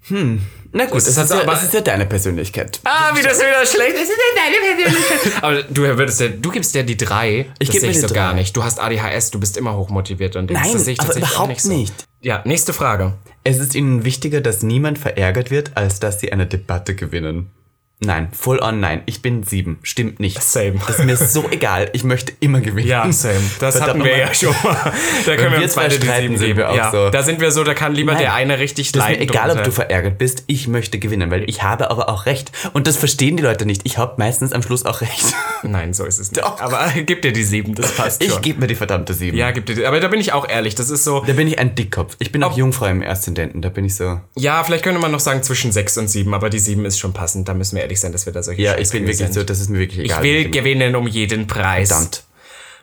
[0.08, 2.80] Na gut, das, ist ist, so, ja, aber- das ist ja deine Persönlichkeit.
[2.84, 4.10] Ah, wie das wieder schlecht ist.
[4.36, 5.32] deine Persönlichkeit.
[5.42, 7.46] Aber du würdest ja, du gibst ja die drei.
[7.58, 8.40] Ich das sehe ich so gar drei.
[8.40, 8.56] nicht.
[8.56, 11.48] Du hast ADHS, du bist immer hochmotiviert und Nein, das sehe ich aber tatsächlich überhaupt
[11.50, 11.72] nicht, so.
[11.72, 11.94] nicht.
[12.20, 13.14] Ja, nächste Frage.
[13.44, 17.50] Es ist ihnen wichtiger, dass niemand verärgert wird, als dass sie eine Debatte gewinnen.
[17.98, 19.02] Nein, full on nein.
[19.06, 19.78] Ich bin sieben.
[19.82, 20.42] Stimmt nicht.
[20.42, 20.74] Same.
[20.86, 21.88] Das ist mir so egal.
[21.94, 22.86] Ich möchte immer gewinnen.
[22.86, 23.40] Ja, same.
[23.58, 24.76] Das Verdammt hatten wir ja schon mal.
[25.24, 26.58] Da können wir wir uns zwei beide die streiten, geben.
[26.58, 27.08] wir auch ja, so.
[27.08, 29.28] Da sind wir so, da kann lieber Nein, der eine richtig Das ist mir leiden
[29.28, 30.44] egal, ob du verärgert bist.
[30.46, 32.52] Ich möchte gewinnen, weil ich habe aber auch recht.
[32.74, 33.80] Und das verstehen die Leute nicht.
[33.84, 35.34] Ich habe meistens am Schluss auch recht.
[35.62, 36.44] Nein, so ist es nicht.
[36.44, 36.60] Doch.
[36.60, 39.38] Aber gib dir die sieben, das passt Ich gebe mir die verdammte sieben.
[39.38, 39.86] ja, gib dir die.
[39.86, 40.75] Aber da bin ich auch ehrlich.
[40.75, 41.25] Das ist so.
[41.26, 42.16] Da bin ich ein Dickkopf.
[42.18, 43.62] Ich bin auch Jungfrau im Aszendenten.
[43.62, 44.21] Da bin ich so.
[44.36, 47.14] Ja, vielleicht könnte man noch sagen zwischen sechs und sieben, aber die sieben ist schon
[47.14, 47.49] passend.
[47.49, 49.32] Da müssen wir ehrlich sein, dass wir da solche Ja, ich bin wirklich sind.
[49.34, 50.22] so, das ist mir wirklich Ich egal.
[50.22, 51.88] will wie gewinnen um jeden Preis.
[51.88, 52.25] Verdammt.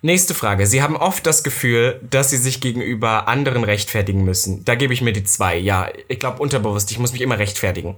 [0.02, 0.68] Nächste Frage.
[0.68, 4.66] Sie haben oft das Gefühl, dass Sie sich gegenüber anderen rechtfertigen müssen.
[4.66, 5.56] Da gebe ich mir die zwei.
[5.58, 7.96] Ja, ich glaube unterbewusst, ich muss mich immer rechtfertigen.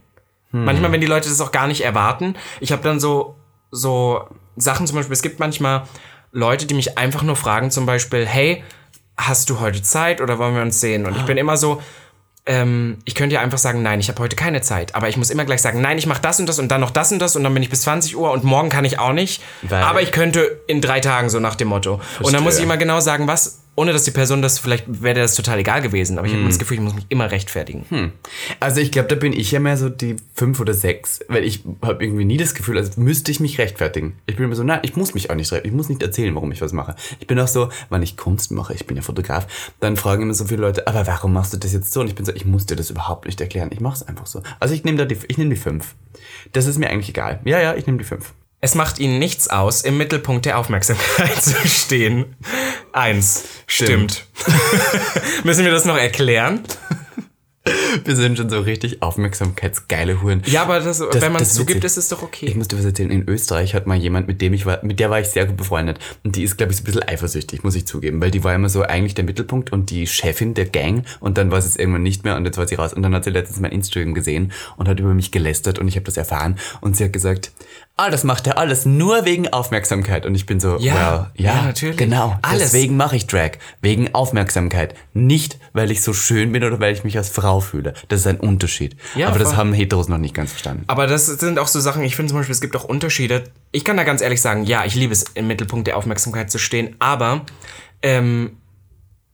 [0.52, 0.66] Hm.
[0.66, 2.36] Manchmal, wenn die Leute das auch gar nicht erwarten.
[2.60, 3.36] Ich habe dann so,
[3.72, 4.22] so
[4.56, 5.88] Sachen zum Beispiel, es gibt manchmal
[6.32, 8.64] Leute, die mich einfach nur fragen, zum Beispiel, hey,
[9.18, 11.06] hast du heute Zeit oder wollen wir uns sehen?
[11.08, 11.82] Und ich bin immer so,
[12.48, 14.94] ähm, ich könnte ja einfach sagen, nein, ich habe heute keine Zeit.
[14.96, 16.92] Aber ich muss immer gleich sagen, nein, ich mache das und das und dann noch
[16.92, 19.14] das und das und dann bin ich bis 20 Uhr und morgen kann ich auch
[19.14, 19.42] nicht.
[19.64, 22.00] Weil- aber ich könnte in drei Tagen so nach dem Motto.
[22.22, 25.20] Und dann muss ich immer genau sagen, was, ohne dass die Person das, vielleicht wäre
[25.20, 26.18] das total egal gewesen.
[26.18, 26.44] Aber ich habe Hm.
[26.46, 28.14] immer das Gefühl, ich muss mich immer rechtfertigen.
[28.60, 31.64] Also ich glaube, da bin ich ja mehr so die fünf oder sechs, weil ich
[31.82, 34.16] habe irgendwie nie das Gefühl, als müsste ich mich rechtfertigen.
[34.28, 35.74] Ich bin immer so, nein, ich muss mich auch nicht rechtfertigen.
[35.74, 36.96] Ich muss nicht erzählen, warum ich was mache.
[37.20, 39.48] Ich bin auch so, wenn ich Kunst mache, ich bin ja Fotograf,
[39.80, 42.02] dann fragen immer so viele Leute, aber warum machst du das jetzt so?
[42.02, 43.70] Und ich bin so, ich muss dir das überhaupt nicht erklären.
[43.74, 44.42] Ich mache es einfach so.
[44.60, 45.96] Also ich nehme da die, ich nehme die fünf.
[46.54, 47.42] Das ist mir eigentlich egal.
[47.44, 48.34] Ja, ja, ich nehme die fünf.
[48.66, 52.36] Es macht ihnen nichts aus, im Mittelpunkt der Aufmerksamkeit zu stehen.
[52.94, 53.44] Eins.
[53.68, 54.26] Stimmt.
[55.44, 56.64] Müssen wir das noch erklären?
[58.04, 60.44] Wir sind schon so richtig aufmerksamkeitsgeile Huren.
[60.46, 62.46] Ja, aber das, wenn man das es zugibt, ist es doch okay.
[62.46, 63.10] Ich muss dir was erzählen.
[63.10, 65.58] In Österreich hat mal jemand, mit dem ich war, mit der war ich sehr gut
[65.58, 66.00] befreundet.
[66.24, 68.22] Und die ist, glaube ich, so ein bisschen eifersüchtig, muss ich zugeben.
[68.22, 71.06] Weil die war immer so eigentlich der Mittelpunkt und die Chefin der Gang.
[71.20, 72.94] Und dann war sie es irgendwann nicht mehr und jetzt war sie raus.
[72.94, 75.96] Und dann hat sie letztens mein Instagram gesehen und hat über mich gelästert und ich
[75.96, 76.58] habe das erfahren.
[76.82, 77.52] Und sie hat gesagt,
[77.98, 80.26] ah, das macht er alles nur wegen Aufmerksamkeit.
[80.26, 81.98] Und ich bin so, Ja, well, ja, ja, natürlich.
[81.98, 82.38] Genau.
[82.42, 82.72] Alles.
[82.72, 83.52] Deswegen mache ich Drag.
[83.82, 84.96] Wegen Aufmerksamkeit.
[85.14, 87.94] Nicht, weil ich so schön bin oder weil ich mich als Frau fühle.
[88.10, 88.98] Das ist ein Unterschied.
[89.16, 90.84] Ja, Aber das haben Heteros noch nicht ganz verstanden.
[90.88, 93.46] Aber das sind auch so Sachen, ich finde zum Beispiel, es gibt auch Unterschiede.
[93.72, 96.58] Ich kann da ganz ehrlich sagen, ja, ich liebe es, im Mittelpunkt der Aufmerksamkeit zu
[96.58, 97.46] stehen, aber
[98.02, 98.58] ähm,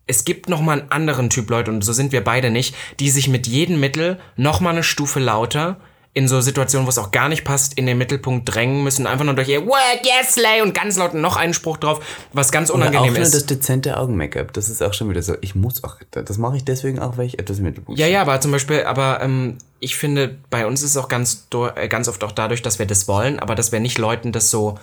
[0.08, 3.10] es gibt noch mal einen anderen Typ Leute, und so sind wir beide nicht, die
[3.10, 5.78] sich mit jedem Mittel noch mal eine Stufe lauter
[6.14, 9.24] in so Situationen, wo es auch gar nicht passt, in den Mittelpunkt drängen müssen, einfach
[9.24, 12.70] nur durch ihr Work, yes, Slay und ganz laut noch einen Spruch drauf, was ganz
[12.70, 13.34] Oder unangenehm auch nur ist.
[13.34, 14.52] das dezente Augen-Make-up.
[14.52, 15.36] Das ist auch schon wieder so.
[15.40, 15.98] Ich muss auch.
[16.12, 18.84] Das mache ich deswegen auch, weil ich etwas im Mittelpunkt Ja, ja, aber zum Beispiel,
[18.84, 22.62] aber ähm, ich finde, bei uns ist es auch ganz, äh, ganz oft auch dadurch,
[22.62, 24.78] dass wir das wollen, aber dass wir nicht Leuten das so,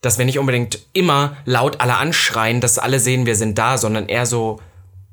[0.00, 4.08] dass wir nicht unbedingt immer laut alle anschreien, dass alle sehen, wir sind da, sondern
[4.08, 4.58] eher so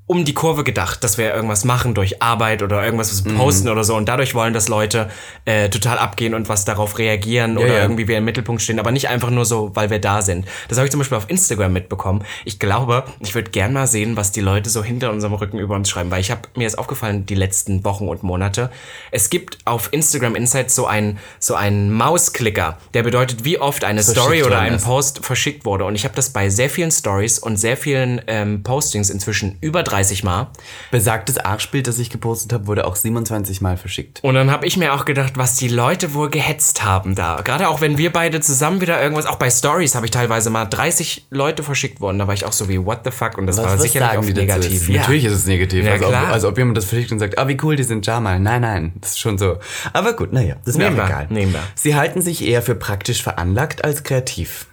[0.08, 3.38] um die Kurve gedacht, dass wir irgendwas machen durch Arbeit oder irgendwas was Mhm.
[3.38, 5.10] posten oder so und dadurch wollen, dass Leute
[5.46, 7.82] äh, total abgehen und was darauf reagieren oder ja.
[7.82, 10.46] irgendwie wir im Mittelpunkt stehen, aber nicht einfach nur so, weil wir da sind.
[10.68, 12.24] Das habe ich zum Beispiel auf Instagram mitbekommen.
[12.44, 15.74] Ich glaube, ich würde gern mal sehen, was die Leute so hinter unserem Rücken über
[15.74, 18.70] uns schreiben, weil ich habe mir ist aufgefallen die letzten Wochen und Monate.
[19.10, 24.04] Es gibt auf Instagram Insights so einen so einen Mausklicker, der bedeutet, wie oft eine
[24.04, 24.82] Story Verschickt oder worden ein.
[24.82, 25.86] Post verschickt wurde.
[25.86, 29.82] Und ich habe das bei sehr vielen Stories und sehr vielen ähm, Postings inzwischen über
[29.82, 30.50] 30 Mal.
[30.92, 34.20] Besagtes Arschbild, das ich gepostet habe, wurde auch 27 Mal verschickt.
[34.24, 37.42] Und dann habe ich mir auch gedacht, was die Leute wohl gehetzt haben da.
[37.44, 40.66] Gerade auch wenn wir beide zusammen wieder irgendwas, auch bei Stories habe ich teilweise mal
[40.66, 42.20] 30 Leute verschickt worden.
[42.20, 43.38] Da war ich auch so wie, what the fuck?
[43.38, 44.90] Und das war sicherlich auch negativ.
[44.90, 45.02] Ja.
[45.02, 45.86] Natürlich ist es negativ.
[45.86, 48.06] Ja, also, ob, also ob jemand das verschickt und sagt, ah, wie cool, die sind
[48.06, 48.40] Jamal.
[48.40, 49.58] Nein, nein, das ist schon so.
[49.94, 51.28] Aber gut, naja, das ist mir auch egal.
[51.30, 51.64] nehmen wir.
[51.76, 54.68] Sie halten sich eher für praktisch veranlagt als kreativ.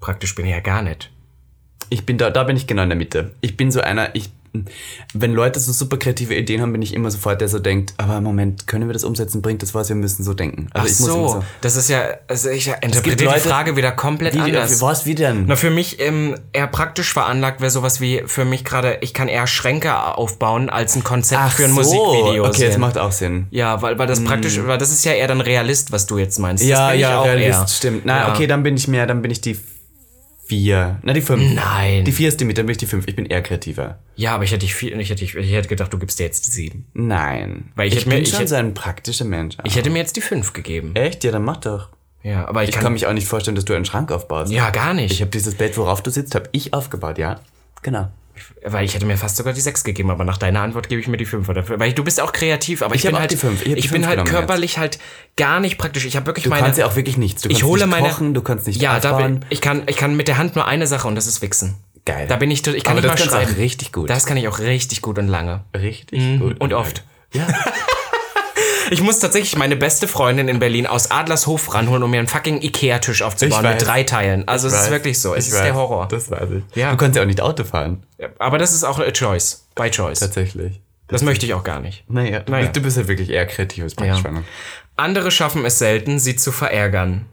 [0.00, 1.11] Praktisch bin ich ja gar nicht.
[1.92, 3.32] Ich bin da, da bin ich genau in der Mitte.
[3.42, 4.30] Ich bin so einer, ich,
[5.14, 8.20] wenn Leute so super kreative Ideen haben, bin ich immer sofort der so denkt, aber
[8.22, 9.42] Moment, können wir das umsetzen?
[9.42, 9.88] Bringt das was?
[9.90, 10.68] Wir müssen so denken.
[10.72, 14.34] Also Ach immer so, das ist ja, also ich interpretiere die Leute, Frage wieder komplett
[14.34, 14.80] Wie, anders.
[14.80, 15.44] was, wie denn?
[15.46, 19.28] Na, für mich ähm, eher praktisch veranlagt wäre sowas wie, für mich gerade, ich kann
[19.28, 22.44] eher Schränke aufbauen als ein Konzept für ein Musikvideo.
[22.46, 22.80] Okay, das sehen.
[22.80, 23.46] macht auch Sinn.
[23.50, 26.38] Ja, weil, weil das praktisch, weil das ist ja eher dann Realist, was du jetzt
[26.38, 26.62] meinst.
[26.62, 27.68] Das Ja, ja, Realist, eher.
[27.68, 28.02] stimmt.
[28.06, 28.34] Na, Ja.
[28.34, 29.58] okay, dann bin ich mehr, dann bin ich die
[30.52, 30.98] vier.
[31.02, 31.54] Na, die fünf.
[31.54, 32.04] Nein.
[32.04, 33.06] Die vier ist die Mitte, dann bin ich die fünf.
[33.08, 33.98] Ich bin eher kreativer.
[34.16, 36.46] Ja, aber ich hätte, dich viel, ich, hätte, ich hätte gedacht, du gibst dir jetzt
[36.46, 36.86] die sieben.
[36.92, 37.70] Nein.
[37.74, 39.56] Weil ich ich hätte mir- bin ich schon hätte- so ein praktischer Mensch.
[39.64, 40.94] Ich hätte mir jetzt die fünf gegeben.
[40.94, 41.24] Echt?
[41.24, 41.88] Ja, dann mach doch.
[42.22, 44.52] Ja, aber ich, Ich kann, kann mich auch nicht vorstellen, dass du einen Schrank aufbaust.
[44.52, 45.12] Ja, gar nicht.
[45.12, 47.40] Ich habe dieses Bett, worauf du sitzt, habe ich aufgebaut, ja.
[47.82, 48.08] Genau.
[48.64, 51.08] Weil ich hätte mir fast sogar die sechs gegeben, aber nach deiner Antwort gebe ich
[51.08, 51.78] mir die fünf dafür.
[51.78, 53.32] Weil du bist auch kreativ, aber ich, Ich bin halt.
[53.32, 54.98] Ich ich bin halt körperlich halt
[55.36, 56.04] gar nicht praktisch.
[56.04, 56.62] Ich habe wirklich Du meine.
[56.62, 57.42] kannst ja auch wirklich nichts.
[57.42, 58.08] Du ich hole nicht meine.
[58.08, 60.66] kochen, du kannst nicht ja, da bin, ich kann, ich kann mit der Hand nur
[60.66, 61.76] eine Sache und das ist wichsen.
[62.04, 62.26] Geil.
[62.26, 63.54] Da bin ich, ich kann Aber nicht das mal du auch schreiben.
[63.60, 64.10] richtig gut.
[64.10, 65.64] Das kann ich auch richtig gut und lange.
[65.76, 66.60] Richtig gut.
[66.60, 67.04] Und oft.
[67.32, 67.46] Ja.
[68.92, 72.60] Ich muss tatsächlich meine beste Freundin in Berlin aus Adlershof ranholen, um mir einen fucking
[72.60, 74.46] Ikea-Tisch aufzubauen mit drei Teilen.
[74.46, 75.34] Also es ist wirklich so.
[75.34, 75.64] Es Ich ist weiß.
[75.64, 76.08] der Horror.
[76.08, 76.76] Das weiß ich.
[76.76, 76.90] Ja.
[76.90, 78.02] Du kannst ja auch nicht Auto fahren.
[78.38, 79.66] Aber das ist auch a choice.
[79.74, 80.20] By choice.
[80.20, 80.80] Tatsächlich.
[81.08, 82.04] Das möchte ich auch gar nicht.
[82.08, 82.64] Naja, du, Naja.
[82.64, 84.46] Bist, du bist ja wirklich eher kreativ als praktisch veranlagt.
[84.96, 87.24] Andere schaffen es selten, sie zu verärgern.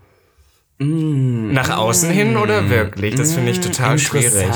[0.78, 3.15] Nach außen hin oder wirklich?
[3.15, 4.48] Das finde ich total schwierig.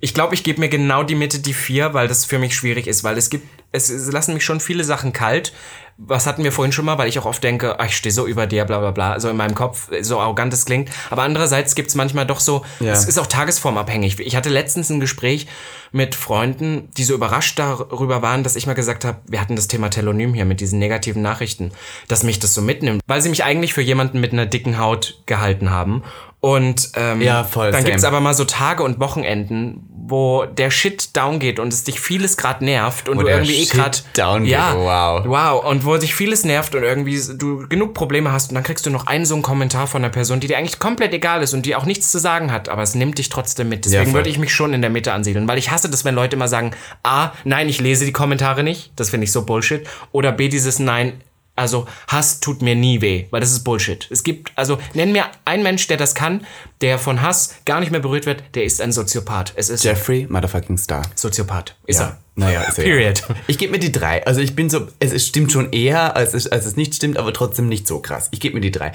[0.00, 2.86] Ich glaube, ich gebe mir genau die Mitte, die vier, weil das für mich schwierig
[2.86, 5.52] ist, weil es gibt, es, es lassen mich schon viele Sachen kalt.
[6.00, 8.24] Was hatten wir vorhin schon mal, weil ich auch oft denke, ach, ich stehe so
[8.28, 10.90] über dir, bla bla bla, so in meinem Kopf, so arrogant es klingt.
[11.10, 12.92] Aber andererseits gibt's manchmal doch so, Ja.
[12.92, 14.20] es ist auch tagesformabhängig.
[14.20, 15.48] Ich hatte letztens ein Gespräch
[15.90, 19.66] mit Freunden, die so überrascht darüber waren, dass ich mal gesagt habe, wir hatten das
[19.66, 21.72] Thema Telonym hier mit diesen negativen Nachrichten,
[22.06, 25.20] dass mich das so mitnimmt, weil sie mich eigentlich für jemanden mit einer dicken Haut
[25.26, 26.04] gehalten haben.
[26.40, 27.90] Und ähm, Ja, voll, dann same.
[27.90, 32.00] gibt's aber mal so Tage und Wochenenden, wo der Shit down geht und es dich
[32.00, 35.24] vieles gerade nervt und Wo du irgendwie eh Shit gerade down geht, ja, wow.
[35.26, 38.86] wow und wo sich vieles nervt und irgendwie du genug Probleme hast und dann kriegst
[38.86, 41.54] du noch einen so einen Kommentar von einer Person, die dir eigentlich komplett egal ist
[41.54, 43.84] und die auch nichts zu sagen hat, aber es nimmt dich trotzdem mit.
[43.84, 44.14] Deswegen voll.
[44.14, 46.48] würde ich mich schon in der Mitte ansiedeln, weil ich hasse das, wenn Leute immer
[46.48, 46.70] sagen,
[47.02, 50.78] a, nein, ich lese die Kommentare nicht, das finde ich so Bullshit, oder b, dieses
[50.78, 51.20] nein,
[51.58, 54.06] also Hass tut mir nie weh, weil das ist Bullshit.
[54.10, 56.46] Es gibt, also nenn mir einen Mensch, der das kann,
[56.80, 59.52] der von Hass gar nicht mehr berührt wird, der ist ein Soziopath.
[59.56, 61.02] Es ist Jeffrey, Motherfucking Star.
[61.14, 61.74] Soziopath.
[61.86, 62.18] Ist er.
[62.36, 62.84] Naja, ist er.
[62.84, 63.24] Period.
[63.28, 63.34] Ja.
[63.48, 64.24] Ich gebe mir die drei.
[64.24, 67.16] Also ich bin so, es, es stimmt schon eher, als es, als es nicht stimmt,
[67.16, 68.28] aber trotzdem nicht so krass.
[68.30, 68.92] Ich gebe mir die drei.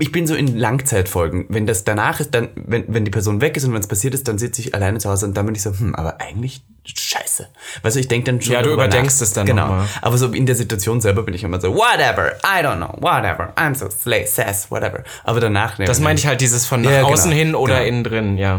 [0.00, 1.46] Ich bin so in Langzeitfolgen.
[1.48, 4.14] Wenn das danach ist, dann, wenn, wenn die Person weg ist und wenn es passiert
[4.14, 6.62] ist, dann sitze ich alleine zu Hause und dann bin ich so, hm, aber eigentlich
[6.98, 7.48] scheiße.
[7.82, 8.52] Weißt du, ich denke dann schon.
[8.52, 9.22] Ja, du überdenkst nach.
[9.22, 9.66] es dann Genau.
[9.68, 9.86] noch mal.
[10.02, 13.52] Aber so in der Situation selber bin ich immer so, whatever, I don't know, whatever,
[13.56, 15.04] I'm so slay, sass, whatever.
[15.24, 17.12] Aber danach, ne, Das meine ich halt dieses von nach Ja, genau.
[17.12, 17.86] außen hin oder Genau.
[17.88, 18.58] innen drin, ja.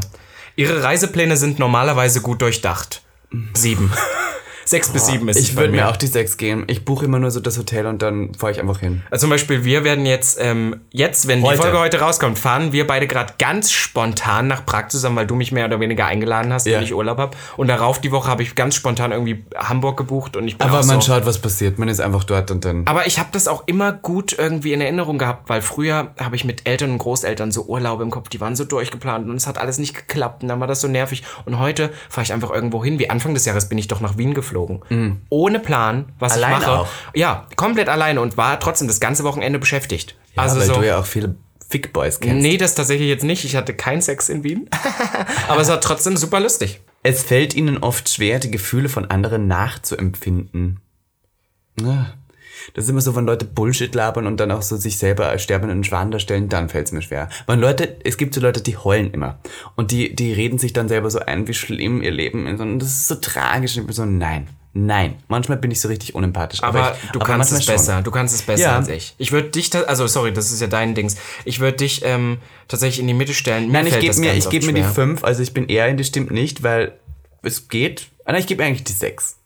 [0.56, 3.02] Ihre Reisepläne sind normalerweise gut durchdacht.
[3.54, 3.92] Sieben.
[4.66, 5.90] Sechs bis sieben ist es Ich würde mir.
[5.90, 6.66] auch die sechs geben.
[6.68, 9.02] Ich buche immer nur so das Hotel und dann fahre ich einfach hin.
[9.10, 11.56] Also zum Beispiel, wir werden jetzt, ähm, jetzt, wenn Heute.
[11.56, 15.36] die Folge heute rauskommt, fahren wir beide gerade ganz spontan nach Prag zusammen, weil du
[15.36, 16.78] mich mehr oder weniger eingeladen hast Ja.
[16.78, 17.38] und ich Urlaub habe.
[17.58, 20.84] Und darauf die Woche habe ich ganz spontan irgendwie Hamburg gebucht und ich bin Aber
[20.86, 21.80] man so, schaut, was passiert.
[21.80, 22.86] Man ist einfach dort und dann.
[22.86, 26.46] Aber ich habe das auch immer gut irgendwie in Erinnerung gehabt, weil früher habe ich
[26.46, 29.58] mit Eltern und Großeltern so Urlaube im Kopf, die waren so durchgeplant und es hat
[29.58, 31.24] alles nicht geklappt und dann war das so nervig.
[31.46, 33.00] Und heute fahre ich einfach irgendwo hin.
[33.00, 35.22] Wie Anfang des Jahres bin ich doch nach Wien gefahren geflogen.
[35.30, 36.72] Ohne Plan, was Alleine ich mache.
[36.72, 36.88] auch?
[37.14, 40.16] Ja, komplett alleine und war trotzdem das ganze Wochenende beschäftigt.
[40.36, 40.74] Ja, also weil so.
[40.76, 41.36] du ja auch viele
[41.70, 42.42] Fickboys kennst.
[42.42, 43.46] Nee, das tatsächlich jetzt nicht.
[43.46, 44.70] Ich hatte keinen Sex in Wien.
[45.48, 46.82] Aber es war trotzdem super lustig.
[47.04, 50.80] Es fällt ihnen oft schwer, die Gefühle von anderen nachzuempfinden.
[51.80, 52.14] Ja.
[52.74, 55.44] Das ist immer so, wenn Leute Bullshit labern und dann auch so sich selber als
[55.44, 57.30] sterbenden Schwan darstellen, dann fällt es mir schwer.
[57.46, 59.40] Weil Leute, es gibt so Leute, die heulen immer.
[59.76, 62.60] Und die, die reden sich dann selber so ein, wie schlimm ihr Leben ist.
[62.60, 63.76] Und das ist so tragisch.
[63.76, 65.16] Und ich bin so, nein, nein.
[65.28, 66.62] Manchmal bin ich so richtig unempathisch.
[66.64, 67.86] Aber, ich, du kannst es manchmal schon.
[67.86, 68.02] besser.
[68.04, 68.76] Du kannst es besser Ja.
[68.78, 69.16] als ich.
[69.18, 71.16] Ich würde dich, also sorry, das ist ja dein Dings.
[71.46, 73.68] Ich würde dich ähm, tatsächlich in die Mitte stellen.
[73.68, 75.24] Mir Nein, ich gebe mir, ich geb oft mir die fünf.
[75.24, 76.94] Also ich bin eher in die stimmt nicht, weil
[77.44, 78.08] es geht.
[78.26, 79.38] Ah, nein, ich gebe eigentlich die sechs.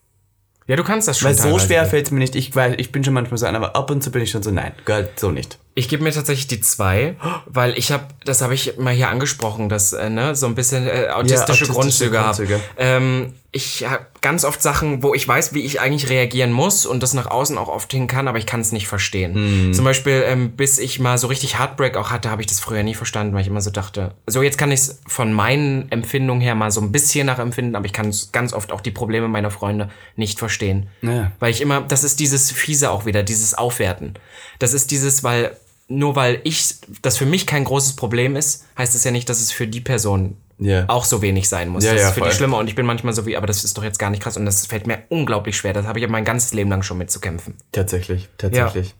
[0.66, 1.28] Ja, du kannst das schon.
[1.28, 2.34] Weil so schwer fällt es mir nicht.
[2.34, 4.42] Ich, weiß, ich bin schon manchmal so ein, aber ab und zu bin ich schon
[4.42, 5.58] so, nein, Girl, so nicht.
[5.74, 9.68] Ich gebe mir tatsächlich die zwei, weil ich habe, das habe ich mal hier angesprochen,
[9.68, 12.36] dass äh, ne, so ein bisschen äh, autistische, autistische Grundzüge habe.
[12.36, 12.60] Grundzüge.
[12.78, 17.02] Ähm, ich habe ganz oft Sachen, wo ich weiß, wie ich eigentlich reagieren muss und
[17.02, 19.72] das nach außen auch oft hin kann, aber ich kann es nicht verstehen.
[19.72, 22.82] Zum Beispiel, ähm, bis ich mal so richtig Heartbreak auch hatte, habe ich das früher
[22.82, 26.42] nie verstanden, weil ich immer so dachte, so jetzt kann ich es von meinen Empfindungen
[26.42, 29.50] her mal so ein bisschen nachempfinden, aber ich kann ganz oft auch die Probleme meiner
[29.50, 30.88] Freunde nicht verstehen.
[31.00, 31.32] Ja.
[31.40, 34.14] Weil ich immer, das ist dieses Fiese auch wieder, dieses Aufwerten.
[34.58, 35.56] Das ist dieses, weil,
[35.88, 39.40] nur weil ich, das für mich kein großes Problem ist, heißt es ja nicht, dass
[39.40, 40.84] es für die Person Ja.
[40.88, 41.84] auch so wenig sein muss.
[41.84, 42.30] Ja, das ja, ist für voll.
[42.30, 44.22] die schlimmer und ich bin manchmal so wie, aber das ist doch jetzt gar nicht
[44.22, 45.72] krass und das fällt mir unglaublich schwer.
[45.72, 47.54] Das habe ich ja mein ganzes Leben lang schon mitzukämpfen.
[47.72, 48.94] Tatsächlich, tatsächlich.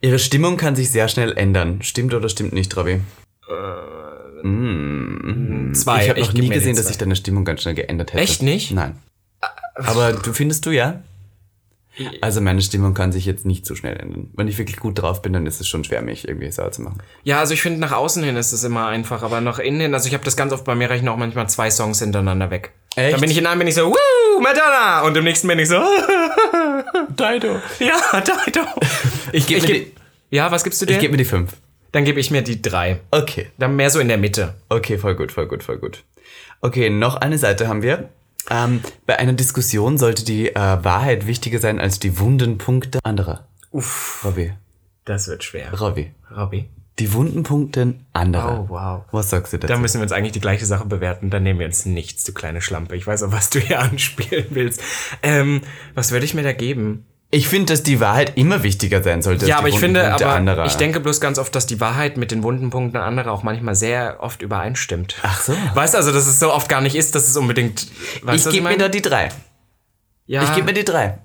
[0.00, 1.82] Ihre Stimmung kann sich sehr schnell ändern.
[1.82, 3.00] Stimmt oder stimmt nicht, Robby?
[5.72, 6.02] Zwei.
[6.02, 8.22] ich habe noch geb nie gesehen, dass sich deine Stimmung ganz schnell geändert hätte.
[8.22, 8.72] Echt nicht?
[8.72, 9.00] Nein.
[9.74, 11.02] Aber du findest du ja?
[12.20, 14.30] Also meine Stimmung kann sich jetzt nicht so schnell ändern.
[14.34, 16.82] Wenn ich wirklich gut drauf bin, dann ist es schon schwer, mich irgendwie sauer zu
[16.82, 16.98] machen.
[17.24, 19.94] Ja, also ich finde, nach außen hin ist es immer einfach, aber nach innen hin,
[19.94, 22.72] also ich habe das ganz oft bei mir rechnen auch manchmal zwei Songs hintereinander weg.
[22.96, 23.14] Echt?
[23.14, 25.02] Dann bin ich in einem bin ich so, Woo, Madonna!
[25.02, 25.76] Und im nächsten bin ich so,
[27.10, 27.60] Dido.
[27.78, 28.60] ja, Dido.
[29.32, 29.92] Ich gebe mir, geb-
[30.30, 30.94] Ja, was gibst du dir?
[30.94, 31.52] ich geb mir die fünf.
[31.92, 33.00] Dann gebe ich mir die drei.
[33.10, 33.50] Okay.
[33.58, 34.54] Dann mehr so in der Mitte.
[34.68, 36.04] Okay, voll gut, voll gut, voll gut.
[36.60, 38.10] Okay, noch eine Seite haben wir.
[38.50, 43.46] Ähm, bei einer Diskussion sollte die äh, Wahrheit wichtiger sein als die wunden Punkte anderer.
[43.70, 44.52] Uff, Robby,
[45.04, 45.72] das wird schwer.
[45.78, 46.12] Robby.
[46.34, 46.68] Robby.
[46.98, 48.62] Die wunden Punkte anderer.
[48.62, 49.02] Oh, wow.
[49.12, 49.70] Was sagst du dazu?
[49.70, 51.28] Da müssen wir uns eigentlich die gleiche Sache bewerten.
[51.28, 52.96] Dann nehmen wir uns nichts, du kleine Schlampe.
[52.96, 54.80] Ich weiß auch, was du hier anspielen willst.
[55.22, 55.60] Ähm,
[55.94, 57.04] was würde ich mir da geben?
[57.30, 60.36] Ich finde, dass die Wahrheit immer wichtiger sein sollte Ja, aber ich finde, Punkte aber
[60.36, 60.66] anderer.
[60.66, 63.74] ich denke bloß ganz oft, dass die Wahrheit mit den wunden Punkten anderer auch manchmal
[63.74, 65.16] sehr oft übereinstimmt.
[65.22, 65.52] Ach so.
[65.74, 67.86] Weißt du, also, dass es so oft gar nicht ist, dass es unbedingt.
[68.32, 69.30] Ich gebe mir da die drei.
[70.26, 71.18] ja, Ich gebe mir die drei.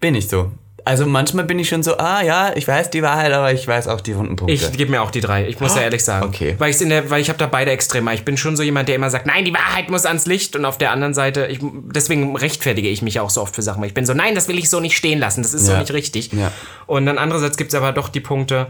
[0.00, 0.50] Bin ich so.
[0.84, 3.86] Also manchmal bin ich schon so, ah ja, ich weiß die Wahrheit, aber ich weiß
[3.88, 4.52] auch die wunden Punkte.
[4.54, 5.46] Ich gebe mir auch die drei.
[5.46, 6.26] Ich muss ja ehrlich sagen.
[6.26, 6.56] okay.
[6.58, 8.12] Weil, ich's in der, weil ich habe da beide Extreme.
[8.14, 10.56] Ich bin schon so jemand, der immer sagt, nein, die Wahrheit muss ans Licht.
[10.56, 13.80] Und auf der anderen Seite, ich, deswegen rechtfertige ich mich auch so oft für Sachen.
[13.80, 15.42] Weil ich bin so, nein, das will ich so nicht stehen lassen.
[15.42, 15.78] Das ist so Ja.
[15.80, 16.32] nicht richtig.
[16.32, 16.50] Ja.
[16.86, 18.66] Und dann andererseits gibt es aber doch die Punkte,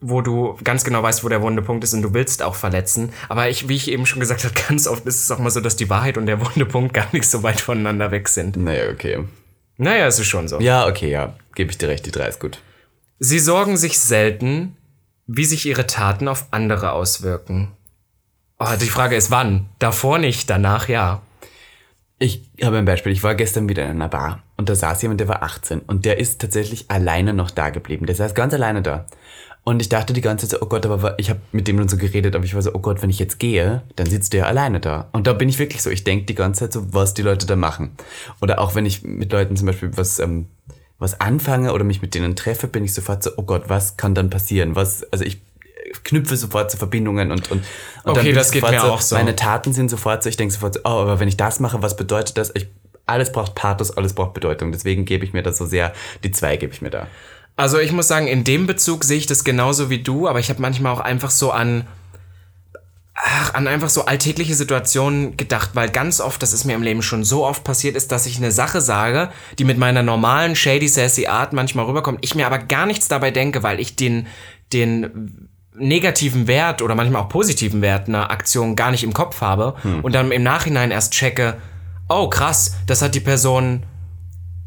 [0.00, 3.12] wo du ganz genau weißt, wo der wunde Punkt ist und du willst auch verletzen.
[3.28, 5.60] Aber ich, wie ich eben schon gesagt habe, ganz oft ist es auch mal so,
[5.60, 8.56] dass die Wahrheit und der wunde Punkt gar nicht so weit voneinander weg sind.
[8.56, 9.20] naja, okay.
[9.76, 10.60] Naja, es ist schon so.
[10.60, 11.34] Ja, okay, ja.
[11.54, 12.60] Gebe ich dir recht, die drei ist gut.
[13.18, 14.76] Sie sorgen sich selten,
[15.26, 17.72] wie sich ihre Taten auf andere auswirken.
[18.58, 19.68] Oh, die Frage ist wann?
[19.78, 21.22] Davor nicht, danach ja.
[22.18, 23.12] Ich habe ein Beispiel.
[23.12, 26.04] Ich war gestern wieder in einer Bar und da saß jemand, der war 18 und
[26.04, 28.06] der ist tatsächlich alleine noch da geblieben.
[28.06, 29.06] Der saß ganz alleine da.
[29.64, 31.88] Und ich dachte die ganze Zeit so, oh Gott, aber ich habe mit dem dann
[31.88, 34.46] so geredet, aber ich war so, oh Gott, wenn ich jetzt gehe, dann sitzt der
[34.46, 35.08] alleine da.
[35.12, 37.46] Und da bin ich wirklich so, ich denke die ganze Zeit so, was die Leute
[37.46, 37.96] da machen.
[38.42, 40.46] Oder auch wenn ich mit Leuten zum Beispiel was, ähm,
[40.98, 44.14] was anfange oder mich mit denen treffe, bin ich sofort so, oh Gott, was kann
[44.14, 44.76] dann passieren?
[44.76, 45.40] Was, also ich
[46.02, 47.64] knüpfe sofort zu Verbindungen und, und,
[48.04, 49.16] und Okay, das geht mir auch so.
[49.16, 51.80] Meine Taten sind sofort so, ich denke sofort so, oh, aber wenn ich das mache,
[51.82, 52.50] was bedeutet das?
[52.54, 52.68] Ich,
[53.06, 54.72] alles braucht Pathos, alles braucht Bedeutung.
[54.72, 57.06] Deswegen gebe ich mir das so sehr, die zwei gebe ich mir da.
[57.56, 60.50] Also ich muss sagen, in dem Bezug sehe ich das genauso wie du, aber ich
[60.50, 61.86] habe manchmal auch einfach so an
[63.14, 67.02] ach, an einfach so alltägliche Situationen gedacht, weil ganz oft, das ist mir im Leben
[67.02, 70.88] schon so oft passiert ist, dass ich eine Sache sage, die mit meiner normalen shady
[70.88, 74.26] sassy Art manchmal rüberkommt, ich mir aber gar nichts dabei denke, weil ich den
[74.72, 79.74] den negativen Wert oder manchmal auch positiven Wert einer Aktion gar nicht im Kopf habe
[80.02, 81.56] und dann im Nachhinein erst checke,
[82.08, 83.84] oh krass, das hat die Person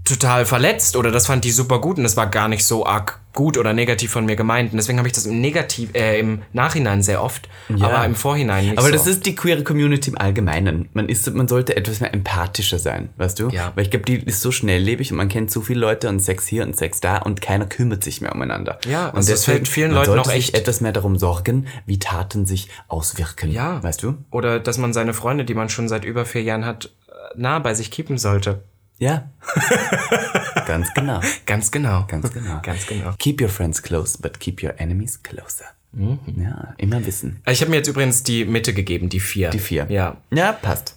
[0.09, 3.19] total verletzt oder das fand die super gut und das war gar nicht so arg
[3.33, 4.71] gut oder negativ von mir gemeint.
[4.71, 7.47] Und deswegen habe ich das im Negativ, äh, im Nachhinein sehr oft,
[7.79, 8.93] aber im Vorhinein nicht Aber so.
[8.93, 10.89] das ist die queere Community im Allgemeinen.
[10.93, 13.49] Man ist, man sollte etwas mehr empathischer sein, weißt du?
[13.49, 13.73] Ja.
[13.75, 16.47] Weil ich glaube, die ist so schnelllebig und man kennt so viele Leute und Sex
[16.47, 18.79] hier und Sex da und keiner kümmert sich mehr umeinander.
[18.89, 21.99] Ja, und also es fällt vielen man Leuten sich echt- etwas mehr darum sorgen, wie
[21.99, 23.51] Taten sich auswirken.
[23.51, 23.83] Ja.
[23.83, 24.15] Weißt du?
[24.31, 27.59] Oder dass man seine Freunde, die man schon seit über vier Jahren hat, äh, nah
[27.59, 28.63] bei sich keepen sollte.
[28.99, 29.29] Ja.
[30.67, 31.21] Ganz genau.
[31.45, 32.05] Ganz genau.
[32.07, 32.59] Ganz genau.
[32.63, 33.13] Ganz genau.
[33.19, 35.65] Keep your friends close, but keep your enemies closer.
[35.93, 37.41] Ja, immer wissen.
[37.47, 39.49] Ich habe mir jetzt übrigens die Mitte gegeben, die vier.
[39.49, 39.87] Die vier.
[39.89, 40.17] Ja.
[40.31, 40.95] Ja, passt.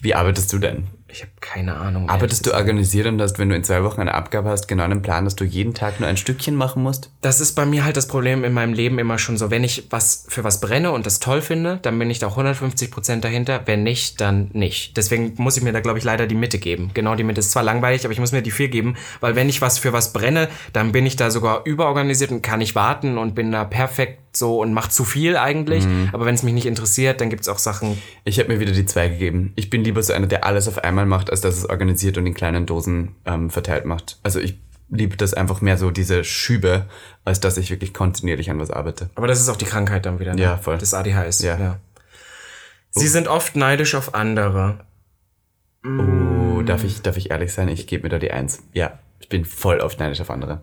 [0.00, 0.88] Wie arbeitest du denn?
[1.12, 2.08] Ich habe keine Ahnung.
[2.08, 5.02] Arbeitest du organisiert und hast, wenn du in zwei Wochen eine Abgabe hast, genau einen
[5.02, 7.10] Plan, dass du jeden Tag nur ein Stückchen machen musst?
[7.20, 9.50] Das ist bei mir halt das Problem in meinem Leben immer schon so.
[9.50, 12.90] Wenn ich was für was brenne und das toll finde, dann bin ich da 150
[12.90, 13.60] Prozent dahinter.
[13.66, 14.96] Wenn nicht, dann nicht.
[14.96, 16.90] Deswegen muss ich mir da, glaube ich, leider die Mitte geben.
[16.94, 19.50] Genau die Mitte ist zwar langweilig, aber ich muss mir die vier geben, weil wenn
[19.50, 23.18] ich was für was brenne, dann bin ich da sogar überorganisiert und kann nicht warten
[23.18, 25.86] und bin da perfekt so und mache zu viel eigentlich.
[26.12, 28.00] Aber wenn es mich nicht interessiert, dann gibt es auch Sachen.
[28.24, 29.52] Ich habe mir wieder die zwei gegeben.
[29.56, 32.26] Ich bin lieber so einer, der alles auf einmal macht, als dass es organisiert und
[32.26, 34.18] in kleinen Dosen ähm, verteilt macht.
[34.22, 36.86] Also ich liebe das einfach mehr so, diese Schübe,
[37.24, 39.10] als dass ich wirklich kontinuierlich an was arbeite.
[39.14, 40.34] Aber das ist auch die Krankheit dann wieder.
[40.34, 40.42] Ne?
[40.42, 40.78] Ja, voll.
[40.78, 41.42] Das ADHS.
[41.42, 41.78] Ja.
[42.90, 44.84] Sie sind oft neidisch auf andere.
[45.84, 47.68] Oh, darf ich, darf ich ehrlich sein?
[47.68, 48.62] Ich gebe mir da die Eins.
[48.72, 50.60] Ja, ich bin voll oft neidisch auf andere.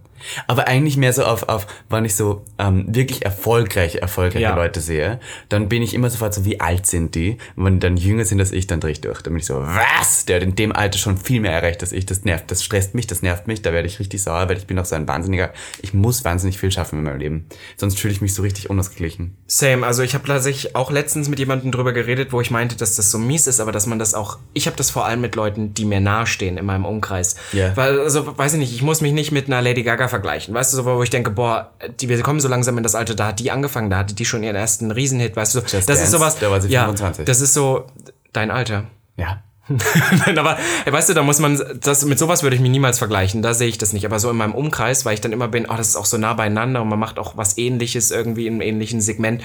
[0.48, 4.56] Aber eigentlich mehr so auf, auf wann ich so ähm, wirklich erfolgreiche, erfolgreiche Ja.
[4.56, 7.38] Leute sehe, dann bin ich immer sofort so, wie alt sind die?
[7.56, 9.22] Und wenn die dann jünger sind als ich, dann drehe ich durch.
[9.22, 10.26] Dann bin ich so, was?
[10.26, 12.06] Der hat in dem Alter schon viel mehr erreicht als ich.
[12.06, 13.62] Das nervt, das stresst mich, das nervt mich.
[13.62, 15.54] Da werde ich richtig sauer, weil ich bin auch so ein Wahnsinniger.
[15.82, 17.45] Ich muss wahnsinnig viel schaffen in meinem Leben.
[17.78, 19.38] Sonst fühle ich mich so richtig unausgeglichen.
[19.48, 22.95] Same, also ich habe tatsächlich auch letztens mit jemandem drüber geredet, wo ich meinte, dass
[22.95, 25.36] das so mies ist, aber dass man das auch, ich habe das vor allem mit
[25.36, 27.36] Leuten, die mir nahestehen in meinem Umkreis.
[27.54, 27.76] Ja.
[27.78, 30.74] Weil, also, weiß ich nicht, ich muss mich nicht mit einer Lady Gaga vergleichen, weißt
[30.74, 33.28] du, so, wo ich denke, boah, die, wir kommen so langsam in das Alter, da
[33.28, 36.04] hat die angefangen, da hatte die schon ihren ersten Riesenhit, weißt du, so, das Dance,
[36.04, 37.26] ist sowas, da war sie ja, 25.
[37.26, 37.86] das ist so
[38.34, 38.86] dein Alter.
[39.18, 39.44] Ja.
[40.26, 43.42] Nein, aber weißt du, da muss man, das, mit sowas würde ich mich niemals vergleichen,
[43.42, 44.06] da sehe ich das nicht.
[44.06, 46.18] Aber so in meinem Umkreis, weil ich dann immer bin, oh, das ist auch so
[46.18, 49.44] nah beieinander und man macht auch was ähnliches irgendwie im ähnlichen Segment.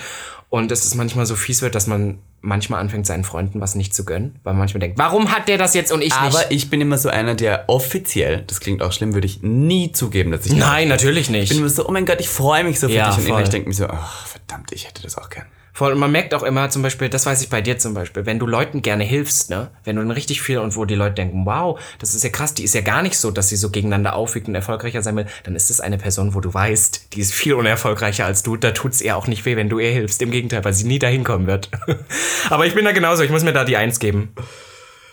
[0.51, 3.95] Und es ist manchmal so fies wird, dass man manchmal anfängt, seinen Freunden was nicht
[3.95, 6.47] zu gönnen, weil man manchmal denkt, warum hat der das jetzt und ich Aber nicht?
[6.51, 10.31] ich bin immer so einer, der offiziell, das klingt auch schlimm, würde ich nie zugeben,
[10.31, 11.45] dass ich Nein, natürlich nicht.
[11.45, 13.17] Ich bin immer so, oh mein Gott, ich freue mich so für Ja, dich.
[13.17, 13.29] Und voll.
[13.31, 15.47] innerlich denke mir so, ach, verdammt, ich hätte das auch gern.
[15.77, 18.27] Voll, und man merkt auch immer zum Beispiel, das weiß ich bei dir zum Beispiel,
[18.27, 21.17] wenn du Leuten gerne hilfst, ne, wenn du dann richtig viel und wo die Leute
[21.17, 23.71] denken, wow, das ist ja krass, die ist ja gar nicht so, dass sie so
[23.71, 27.21] gegeneinander aufwiegt und erfolgreicher sein will, dann ist es eine Person, wo du weißt, die
[27.21, 30.23] ist viel unerfolgreicher als du, da tut's ihr auch nicht weh, wenn du ihr hilfst,
[30.23, 31.71] im Gegenteil, weil sie nie dahin kommen wird.
[32.51, 34.33] Aber ich bin da genauso, ich muss mir da die Eins geben.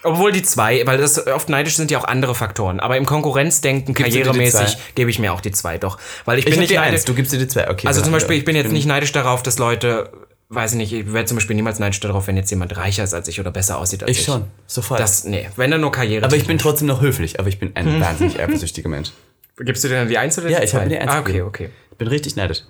[0.04, 2.80] Obwohl die zwei, weil das oft neidisch sind ja auch andere Faktoren.
[2.80, 5.98] Aber im Konkurrenzdenken, Gibst karrieremäßig, gebe ich mir auch die zwei doch.
[6.26, 6.94] Weil ich, Ich bin nicht neidisch.
[6.94, 7.70] Eins, du gibst dir die zwei.
[7.70, 7.88] Okay.
[7.88, 10.12] Also zum Beispiel, ich bin jetzt nicht neidisch darauf, dass Leute,
[10.54, 13.14] weiß ich nicht, ich werde zum Beispiel niemals neidisch darauf, wenn jetzt jemand reicher ist
[13.14, 14.20] als ich oder besser aussieht als ich.
[14.20, 15.00] Ich schon, sofort.
[15.00, 16.26] Das, nee, wenn dann nur Karriere.
[16.26, 19.12] aber ich bin trotzdem noch höflich, aber ich bin ein wahnsinnig eifersüchtiger Mensch.
[19.58, 21.28] Gibst du dir dann die Eins oder die Ja, ich habe die Eins Ah, okay,
[21.34, 21.48] gegeben.
[21.48, 21.70] okay.
[21.92, 22.64] Ich bin richtig neidisch.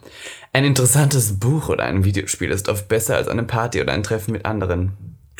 [0.52, 4.32] Ein interessantes Buch oder ein Videospiel ist oft besser als eine Party oder ein Treffen
[4.34, 4.91] mit anderen.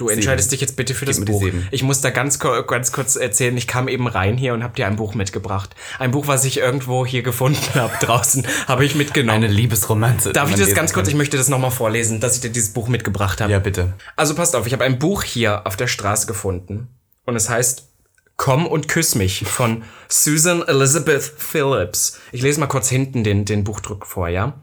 [0.02, 1.42] Du entscheidest dich jetzt bitte für das Buch.
[1.42, 1.68] sieben.
[1.70, 4.88] Ich muss da ganz, ganz kurz erzählen, ich kam eben rein hier und habe dir
[4.88, 5.76] ein Buch mitgebracht.
[6.00, 9.44] Ein Buch, was ich irgendwo hier gefunden habe draußen, habe ich mitgenommen.
[9.44, 10.34] Eine Liebesromanze.
[10.34, 11.12] Darf ich das ganz kurz, kann.
[11.12, 13.52] ich möchte das nochmal vorlesen, dass ich dir dieses Buch mitgebracht habe.
[13.52, 13.94] Ja, bitte.
[14.16, 16.88] Also passt auf, ich habe ein Buch hier auf der Straße gefunden
[17.26, 17.90] und es heißt
[18.38, 22.20] Komm und küss mich von Susan Elizabeth Phillips.
[22.32, 24.60] Ich lese mal kurz hinten den, den Buchdruck vor, ja?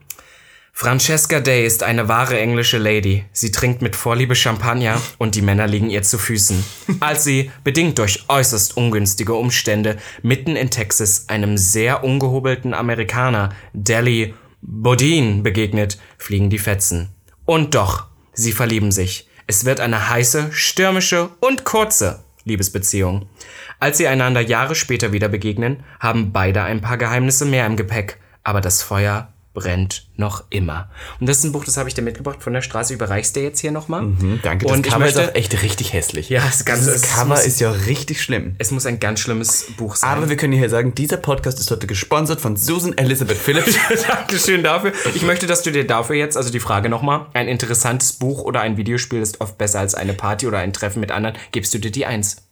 [0.81, 3.25] Francesca Day ist eine wahre englische Lady.
[3.33, 6.65] Sie trinkt mit Vorliebe Champagner und die Männer liegen ihr zu Füßen.
[7.01, 14.35] Als sie, bedingt durch äußerst ungünstige Umstände, mitten in Texas einem sehr ungehobelten Amerikaner, Deli
[14.63, 17.09] Bodine, begegnet, fliegen die Fetzen.
[17.45, 19.29] Und doch, sie verlieben sich.
[19.49, 23.29] Es wird eine heiße, stürmische und kurze Liebesbeziehung.
[23.81, 28.21] Als sie einander Jahre später wieder begegnen, haben beide ein paar Geheimnisse mehr im Gepäck.
[28.45, 30.89] Aber das Feuer brennt noch immer.
[31.21, 32.93] Und das ist ein Buch, das habe ich dir mitgebracht von der Straße.
[32.95, 34.03] Überreichst dir jetzt hier nochmal?
[34.03, 36.29] Mhm, danke, das Und Cover möchte, ist auch echt richtig hässlich.
[36.29, 38.55] Ja, das Ganze ist- Cover muss- ist ja richtig schlimm.
[38.59, 40.11] es muss ein ganz schlimmes Buch sein.
[40.11, 43.75] Aber wir können hier sagen, dieser Podcast ist heute gesponsert von Susan Elizabeth Phillips.
[44.09, 44.93] Dankeschön dafür.
[45.15, 48.61] Ich möchte, dass du dir dafür jetzt, also die Frage nochmal, ein interessantes Buch oder
[48.61, 51.37] ein Videospiel ist oft besser als eine Party oder ein Treffen mit anderen.
[51.53, 52.48] Gibst du dir die Eins?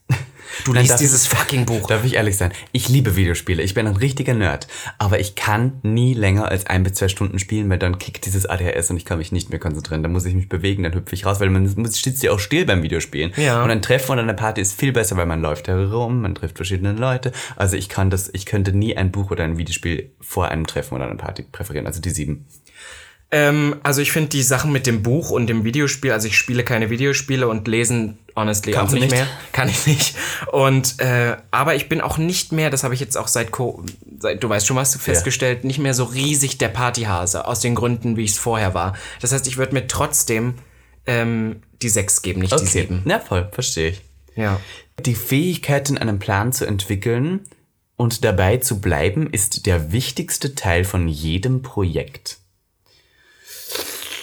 [0.64, 1.86] Du Nein, liest dieses fucking Buch.
[1.88, 2.52] Darf ich ehrlich sein?
[2.72, 3.62] Ich liebe Videospiele.
[3.62, 4.66] Ich bin ein richtiger Nerd.
[4.98, 8.46] Aber ich kann nie länger als ein bis zwei Stunden spielen, weil dann kickt dieses
[8.46, 10.02] ADHS und ich kann mich nicht mehr konzentrieren.
[10.02, 12.38] Da muss ich mich bewegen, dann hüpfe ich raus, weil man muss- sitzt ja auch
[12.40, 13.32] still beim Videospielen.
[13.36, 13.62] Ja.
[13.62, 16.56] Und ein Treffen oder eine Party ist viel besser, weil man läuft herum, man trifft
[16.56, 17.32] verschiedene Leute.
[17.56, 20.94] Also ich kann das, ich könnte nie ein Buch oder ein Videospiel vor einem Treffen
[20.94, 21.86] oder einer Party präferieren.
[21.86, 22.46] Also die sieben.
[23.32, 26.62] Ähm, also ich finde die Sachen mit dem Buch und dem Videospiel, also ich spiele
[26.62, 29.14] keine Videospiele und lesen honestly Kannst auch nicht, nicht?
[29.14, 29.26] mehr.
[29.52, 30.16] Kann ich nicht.
[30.52, 33.82] Und äh, aber ich bin auch nicht mehr, das habe ich jetzt auch seit, Co
[34.18, 38.16] seit du weißt schon was festgestellt, nicht mehr so riesig der Partyhase aus den Gründen,
[38.16, 38.94] wie ich es vorher war.
[39.20, 40.54] Das heißt, ich würde mir trotzdem
[41.06, 43.02] ähm, die sechs geben, nicht die sieben.
[43.06, 44.02] Ja, voll, verstehe ich.
[44.36, 44.60] Ja.
[45.04, 47.40] Die Fähigkeit, einen Plan zu entwickeln
[47.96, 52.38] und dabei zu bleiben, ist der wichtigste Teil von jedem Projekt.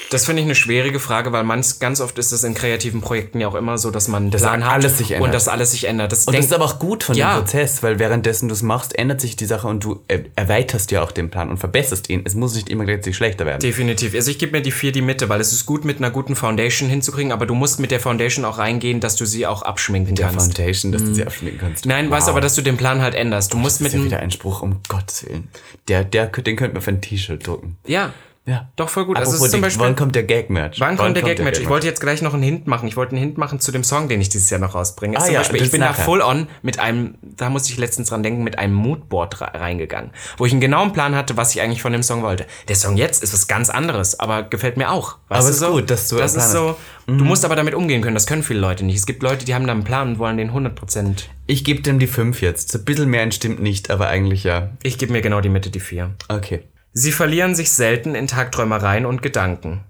[0.10, 3.40] Das finde ich eine schwierige Frage, weil manch, ganz oft ist es in kreativen Projekten
[3.40, 5.26] ja auch immer so, dass man hat alles sich ändert.
[5.28, 6.12] und dass alles sich ändert.
[6.12, 7.34] Das, Und das ist aber auch gut von Ja.
[7.36, 10.92] dem Prozess, weil währenddessen du es machst, ändert sich die Sache und du er erweiterst
[10.92, 12.22] ja auch den Plan und verbesserst ihn.
[12.26, 13.62] Es muss nicht immer gleichzeitig schlechter werden.
[13.62, 14.14] Definitiv.
[14.14, 16.36] Also ich gebe mir die vier die Mitte, weil es ist gut mit einer guten
[16.36, 20.16] Foundation hinzukriegen, aber du musst mit der Foundation auch reingehen, dass du sie auch abschminken
[20.16, 20.56] der kannst.
[20.56, 21.86] Foundation, dass du sie abschminken kannst.
[21.86, 23.52] Nein, weißt aber, dass du den Plan halt änderst.
[23.54, 25.48] Du musst das mit ist ja einem, wieder ein Spruch, um Gottes Willen.
[25.88, 27.78] Der, der, den könnte man für ein T-Shirt drucken.
[27.88, 28.14] ja,
[28.46, 28.70] Ja.
[28.76, 29.16] doch voll gut.
[29.16, 30.80] Also Apropos ist zum Beispiel, wann kommt der Gag-Match?
[30.82, 31.62] Wann kommt der Gag-Match?
[31.62, 32.90] Ich wollte jetzt gleich noch einen Hint machen.
[32.90, 35.18] Ich wollte einen Hint machen zu dem Song, den ich dieses Jahr noch rausbringe.
[35.18, 36.04] Ah zum ja, Beispiel, ich bin ist da nachher.
[36.04, 40.12] full on mit einem, da musste ich letztens dran denken, mit einem Moodboard re- reingegangen,
[40.38, 42.46] wo ich einen genauen Plan hatte, was ich eigentlich von dem Song wollte.
[42.68, 45.16] Der Song jetzt ist was ganz anderes, aber gefällt mir auch.
[45.30, 45.72] Weißt Aber du ist so?
[45.72, 46.76] gut, dass du Das ist so,
[47.08, 48.16] du musst aber damit umgehen können.
[48.16, 48.98] Das können viele Leute nicht.
[48.98, 51.24] Es gibt Leute, die haben da einen Plan und wollen den 100%.
[51.48, 52.76] Ich gebe dem die 5 jetzt.
[52.76, 54.72] Ein bisschen mehr stimmt nicht, aber eigentlich ja.
[54.84, 56.12] Ich gebe mir genau die Mitte, die 4.
[56.28, 56.64] Okay.
[56.94, 59.84] Sie verlieren sich selten in Tagträumereien und Gedanken.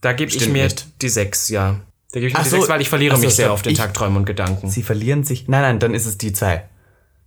[0.00, 0.86] Da gebe ich mir nicht.
[1.00, 1.80] die 6, ja.
[2.12, 3.66] Da gebe ich mir Ach die so, 6, weil ich verliere so, mich sehr oft
[3.66, 4.68] in Tagträumen und Gedanken.
[4.68, 5.48] Sie verlieren sich.
[5.48, 6.62] Nein, nein, dann ist es die 2.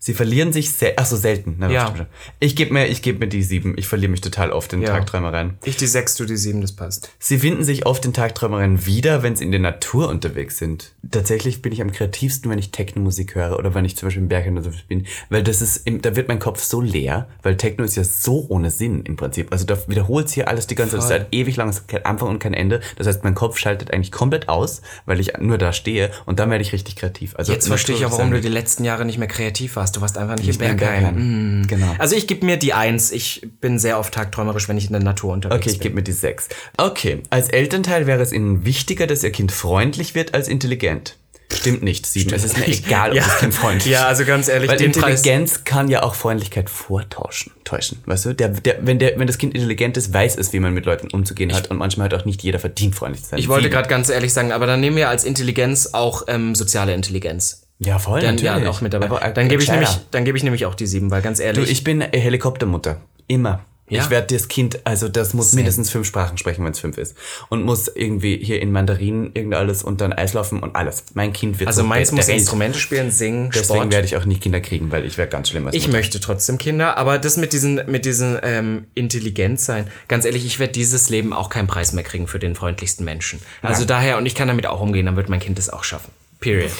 [0.06, 1.56] Sie verlieren sich sel Ach so, selten.
[1.58, 2.06] Na, doch, Ja.
[2.40, 3.74] Ich gebe mir, ich geb mir die 7.
[3.76, 4.90] Ich verliere mich total oft in Ja.
[4.90, 5.58] Tagträumereien.
[5.64, 7.10] Ich die 6, du die 7, das passt.
[7.18, 10.94] Sie finden sich oft in Tagträumereien wieder, wenn sie in der Natur unterwegs sind.
[11.10, 14.30] Tatsächlich bin ich am kreativsten, wenn ich Techno-Musik höre oder wenn ich zum Beispiel im
[14.30, 17.58] Berg oder so bin, weil das ist, im- da wird mein Kopf so leer, weil
[17.58, 19.52] Techno ist ja so ohne Sinn im Prinzip.
[19.52, 21.16] Also da wiederholt sich hier alles die ganze Zeit, Voll.
[21.16, 22.80] ist halt ewig lang, es hat kein Anfang und kein Ende.
[22.98, 26.52] Das heißt, mein Kopf schaltet eigentlich komplett aus, weil ich nur da stehe und dann
[26.52, 27.36] werde ich richtig kreativ.
[27.38, 29.95] Also Jetzt verstehe ich auch, warum du ist die letzten Jahre nicht mehr kreativ warst.
[29.96, 31.62] Du warst einfach nicht, nicht im im Bergheim.
[31.62, 31.68] Mm.
[31.68, 31.96] Genau.
[31.98, 33.12] Also ich gebe mir die 1.
[33.12, 35.84] Ich bin sehr oft tagträumerisch, wenn ich in der Natur unterwegs Okay, ich bin.
[35.84, 36.50] gebe mir die 6.
[36.78, 41.18] Okay, als Elternteil wäre es Ihnen wichtiger, dass Ihr Kind freundlich wird als intelligent.
[41.54, 42.34] Stimmt nicht, 7.
[42.34, 43.24] Es ist mir egal, ob Ja.
[43.24, 46.72] das Kind freundlich Ja, also ganz ehrlich, Weil den Preis- Intelligenz kann ja auch Freundlichkeit
[46.72, 48.34] vortauschen, täuschen, weißt du?
[48.34, 51.08] Der, der, wenn, der, wenn das Kind intelligent ist, weiß es, wie man mit Leuten
[51.12, 53.40] umzugehen hat und manchmal hat auch nicht jeder verdient, freundlich zu sein.
[53.40, 53.74] Ich wollte Sieben.
[53.76, 57.62] gerade ganz ehrlich sagen, aber dann nehmen wir als Intelligenz auch ähm, soziale Intelligenz.
[57.80, 58.64] Ja, voll, Dann, natürlich.
[58.64, 59.08] ja, auch mit dabei.
[59.08, 61.40] Aber, äh, dann gebe ich, nämlich, dann gebe ich nämlich auch die 7, weil ganz
[61.40, 63.02] Du, ehrlich, ich bin Helikoptermutter.
[63.28, 63.66] Immer.
[63.88, 64.02] Ja?
[64.02, 67.16] Ich werde das Kind, also das muss mindestens fünf Sprachen sprechen, wenn es fünf ist.
[67.50, 71.04] Und muss irgendwie hier in Mandarinen irgend alles und dann Eislaufen und alles.
[71.14, 72.28] Mein Kind wird also so meins muss.
[72.28, 73.92] Instrumente spielen, singen, Deswegen Sport.
[73.92, 75.68] werde ich auch nie Kinder kriegen, weil ich wäre ganz schlimm.
[75.68, 75.98] als Ich Mutter.
[75.98, 80.58] möchte trotzdem Kinder, aber das mit diesen, mit diesen ähm, Intelligenz sein, ganz ehrlich, ich
[80.58, 83.40] werde dieses Leben auch keinen Preis mehr kriegen für den freundlichsten Menschen.
[83.62, 86.12] Also daher, und ich kann damit auch umgehen, dann wird mein Kind es auch schaffen.
[86.40, 86.72] Period.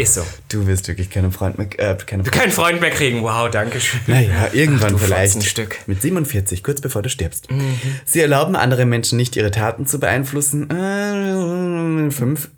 [0.00, 0.22] Ist so.
[0.48, 2.32] Du wirst wirklich keinen Freund mehr, äh, keine Freund.
[2.32, 3.22] Keinen Freund mehr kriegen.
[3.22, 4.00] Wow, danke schön.
[4.06, 5.34] Naja, irgendwann du vielleicht.
[5.34, 5.78] Fotzenstück.
[5.86, 7.48] Mit 47, kurz bevor du stirbst.
[8.04, 10.70] Sie erlauben andere Menschen nicht, ihre Taten zu beeinflussen.
[10.70, 12.50] Äh, fünf.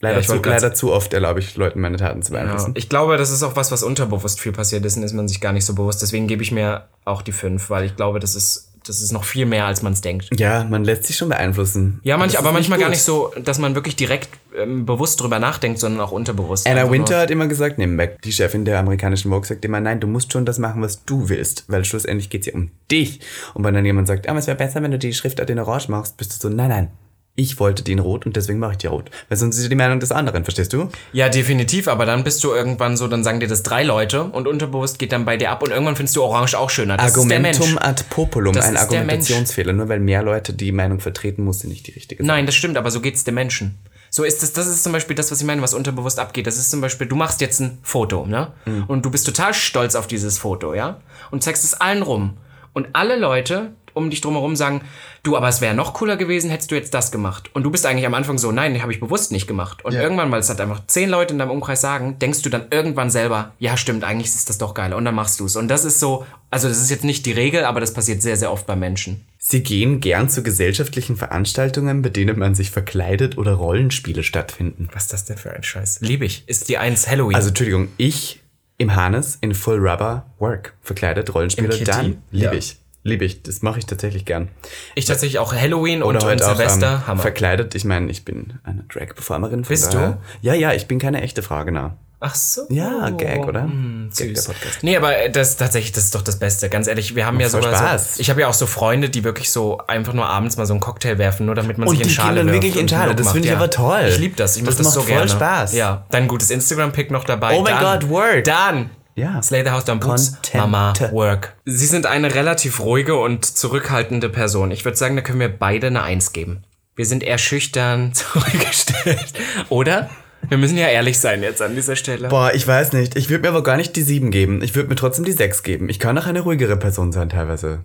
[0.00, 2.74] Leider, Ja, zu, leider zu oft erlaube ich Leuten, meine Taten zu Ja, beeinflussen.
[2.76, 5.40] ich glaube, das ist auch was, was unterbewusst viel passiert ist und ist man sich
[5.40, 6.02] gar nicht so bewusst.
[6.02, 9.24] Deswegen gebe ich mir auch die fünf, weil ich glaube, das ist, das ist noch
[9.24, 10.28] viel mehr, als man es denkt.
[10.38, 12.00] Ja, man lässt sich schon beeinflussen.
[12.02, 15.38] Ja, manch, das aber manchmal gar nicht so, dass man wirklich direkt ähm, bewusst drüber
[15.38, 16.66] nachdenkt, sondern auch unterbewusst.
[16.66, 19.64] Anna Einfach Winter nur- hat immer gesagt, nee, Mac, die Chefin der amerikanischen Vogue sagt
[19.64, 22.70] immer, nein, du musst schon das machen, was du willst, weil schlussendlich geht's ja um
[22.90, 23.20] dich.
[23.54, 25.88] Und wenn dann jemand sagt, ah, es wäre besser, wenn du die Schriftart in Orange
[25.90, 26.90] machst, bist du so, nein, nein,
[27.38, 29.10] ich wollte die in Rot und deswegen mache ich die rot.
[29.28, 30.90] Weil sonst ist ja die Meinung des anderen, verstehst du?
[31.12, 34.48] Ja, definitiv, aber dann bist du irgendwann so, dann sagen dir das drei Leute und
[34.48, 36.96] unterbewusst geht dann bei dir ab und irgendwann findest du Orange auch schöner.
[36.96, 37.14] Das.
[37.14, 39.72] Argumentum ad populum, Das ein Argumentationsfehler.
[39.72, 42.26] Nur weil mehr Leute die Meinung vertreten, muss sie nicht die richtige sein.
[42.26, 43.78] Nein, das stimmt, aber so geht's dem Menschen.
[44.10, 46.48] So ist es, das ist zum Beispiel das, was ich meine, was unterbewusst abgeht.
[46.48, 48.52] Das ist zum Beispiel, du machst jetzt ein Foto, ne?
[48.64, 48.84] Mhm.
[48.88, 51.00] Und du bist total stolz auf dieses Foto, ja?
[51.30, 52.38] Und zeigst es allen rum.
[52.72, 54.80] Und alle Leute um dich drumherum sagen,
[55.22, 57.50] du, aber es wäre noch cooler gewesen, hättest du jetzt das gemacht.
[57.52, 59.84] Und du bist eigentlich am Anfang so, nein, habe ich bewusst nicht gemacht.
[59.84, 60.02] Und Ja.
[60.02, 63.10] irgendwann, weil es halt einfach zehn Leute in deinem Umkreis sagen, denkst du dann irgendwann
[63.10, 64.94] selber, ja, stimmt, eigentlich ist das doch geil.
[64.94, 65.56] Und dann machst du es.
[65.56, 68.36] Und das ist so, also das ist jetzt nicht die Regel, aber das passiert sehr,
[68.36, 69.26] sehr oft bei Menschen.
[69.38, 74.88] Sie gehen gern zu gesellschaftlichen Veranstaltungen, bei denen man sich verkleidet oder Rollenspiele stattfinden.
[74.92, 76.00] Was ist das denn für ein Scheiß?
[76.00, 76.44] Lieb ich.
[76.46, 77.34] Ist die eins Halloween.
[77.34, 78.40] Also, Entschuldigung, ich
[78.78, 82.52] im Harness in Full Rubber Work verkleidet, Rollenspiele, dann liebe ja.
[82.52, 82.76] ich.
[83.08, 84.48] Liebe ich, das mache ich tatsächlich gern.
[84.94, 86.92] ich tatsächlich auch Halloween Oder und, heute und auch Silvester.
[86.92, 87.22] ähm, Hammer.
[87.22, 87.74] verkleidet.
[87.74, 89.62] Ich meine, ich bin eine Drag-Performerin.
[89.62, 89.98] Bist du?
[89.98, 91.92] daher- Ja, ja, ich bin keine echte Frau, genau.
[92.20, 92.62] Ach so.
[92.68, 93.62] Ja, Gag, oder?
[93.62, 94.46] Hm, Gag der süß.
[94.46, 94.82] Podcast.
[94.82, 96.68] Nee, aber äh, das tatsächlich, das ist doch das Beste.
[96.68, 98.16] Ganz ehrlich, wir haben ja Voll sogar Spaß.
[98.16, 98.20] so.
[98.20, 100.80] Ich habe ja auch so Freunde, die wirklich so einfach nur abends mal so einen
[100.80, 103.14] Cocktail werfen, nur damit man Und sich in Schale wirft wirklich in Schale.
[103.14, 103.56] Das macht, finde ich ja.
[103.56, 104.06] aber toll.
[104.08, 104.56] Ich liebe das.
[104.56, 105.28] Ich Das mache das, macht so voll gerne.
[105.30, 105.74] Spaß.
[105.74, 106.06] Ja.
[106.10, 107.56] Dann ein gutes Instagram-Pick noch dabei.
[107.56, 108.46] Oh Dann- God, Word.
[108.48, 108.90] Dann.
[109.18, 109.42] Ja.
[109.42, 110.58] Slay the House Down Boots, Contente.
[110.58, 111.56] Mama, Work.
[111.64, 114.70] Sie sind eine relativ ruhige und zurückhaltende Person.
[114.70, 116.62] Ich würde sagen, da können wir beide eine Eins geben.
[116.94, 119.34] Wir sind eher schüchtern, zurückgestellt.
[119.68, 120.08] Oder?
[120.48, 122.28] Wir müssen ja ehrlich sein jetzt an dieser Stelle.
[122.28, 123.16] Boah, ich weiß nicht.
[123.16, 124.62] Ich würde mir aber gar nicht die 7 geben.
[124.62, 125.88] Ich würde mir trotzdem die 6 geben.
[125.88, 127.80] Ich kann auch eine ruhigere Person sein teilweise.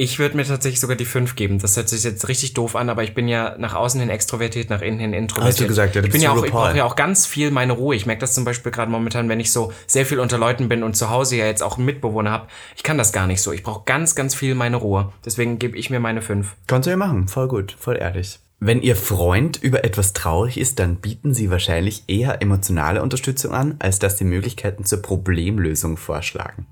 [0.00, 1.58] Ich würde mir tatsächlich sogar die 5 geben.
[1.58, 4.70] Das hört sich jetzt richtig doof an, aber ich bin ja nach außen hin extrovertiert,
[4.70, 5.54] nach innen hin introvertiert.
[5.54, 7.50] Hast du gesagt, ja, du ich bin ja auch, ich brauche ja auch ganz viel
[7.50, 7.96] meine Ruhe.
[7.96, 10.84] Ich merke das zum Beispiel gerade momentan, wenn ich so sehr viel unter Leuten bin
[10.84, 12.46] und zu Hause ja jetzt auch einen Mitbewohner habe.
[12.76, 13.50] Ich kann das gar nicht so.
[13.50, 15.12] Ich brauche ganz, ganz viel meine Ruhe.
[15.24, 16.54] Deswegen gebe ich mir meine 5.
[16.68, 17.26] Kannst du ja machen.
[17.26, 17.74] Voll gut.
[17.76, 18.38] Voll ehrlich.
[18.60, 23.74] Wenn Ihr Freund über etwas traurig ist, dann bieten Sie wahrscheinlich eher emotionale Unterstützung an,
[23.80, 26.66] als dass Sie Möglichkeiten zur Problemlösung vorschlagen.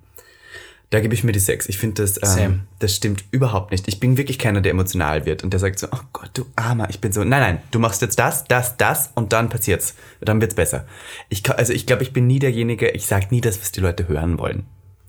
[0.91, 1.69] Da gebe ich mir die 6.
[1.69, 3.89] Ich finde, das, ähm, das stimmt überhaupt nicht.
[3.89, 6.89] Ich bin wirklich keiner, der emotional wird und der sagt so, oh Gott, du Armer.
[6.91, 9.95] Ich bin so, nein, nein, du machst jetzt das, das, das und dann passiert's.
[10.21, 10.87] Dann wird's besser.
[11.29, 13.81] Ich, kann- also ich glaube, ich bin nie derjenige, ich sage nie das, was die
[13.81, 14.65] Leute hören wollen.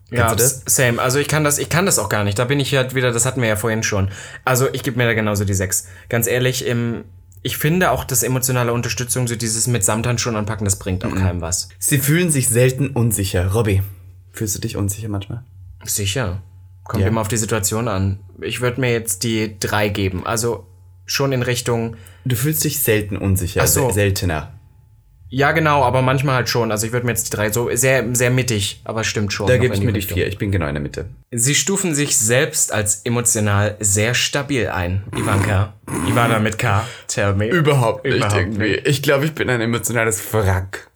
[0.10, 0.76] Ja, Kennst du das?
[0.76, 1.00] same.
[1.02, 2.40] Also ich kann das, ich kann das auch gar nicht.
[2.40, 4.10] Da bin ich ja wieder, das hatten wir ja vorhin schon.
[4.46, 5.86] Also ich gebe mir da genauso die 6.
[6.10, 7.04] Ganz ehrlich, im,
[7.44, 11.12] ich finde auch, dass emotionale Unterstützung, so dieses mit Samthandschuhen anpacken, das bringt Mhm.
[11.12, 11.70] auch keinem was.
[11.78, 13.52] Sie fühlen sich selten unsicher.
[13.54, 13.84] Robby,
[14.32, 15.44] fühlst du dich unsicher manchmal?
[15.90, 16.42] Sicher.
[16.84, 17.08] Kommt Ja.
[17.10, 18.20] immer auf die Situation an.
[18.42, 20.26] Ich würde mir jetzt die 3 geben.
[20.26, 20.66] Also
[21.06, 23.88] schon in Richtung, Du fühlst dich selten unsicher, Ach so.
[23.88, 24.52] se- seltener.
[25.30, 26.72] ja genau, aber manchmal halt schon.
[26.72, 29.48] Also ich würde mir jetzt die 3 so sehr, sehr mittig, aber stimmt schon.
[29.48, 30.16] Da gebe ich mir die Richtung.
[30.18, 30.28] vier.
[30.28, 31.10] Ich bin genau in der Mitte.
[31.32, 35.04] Sie stufen sich selbst als emotional sehr stabil ein.
[35.16, 35.74] Ivanka.
[36.10, 36.86] Ivana mit K.
[37.08, 37.48] Tell me.
[37.48, 38.76] Überhaupt nicht Überhaupt irgendwie.
[38.76, 40.90] Ich glaube, ich bin ein emotionales Wrack.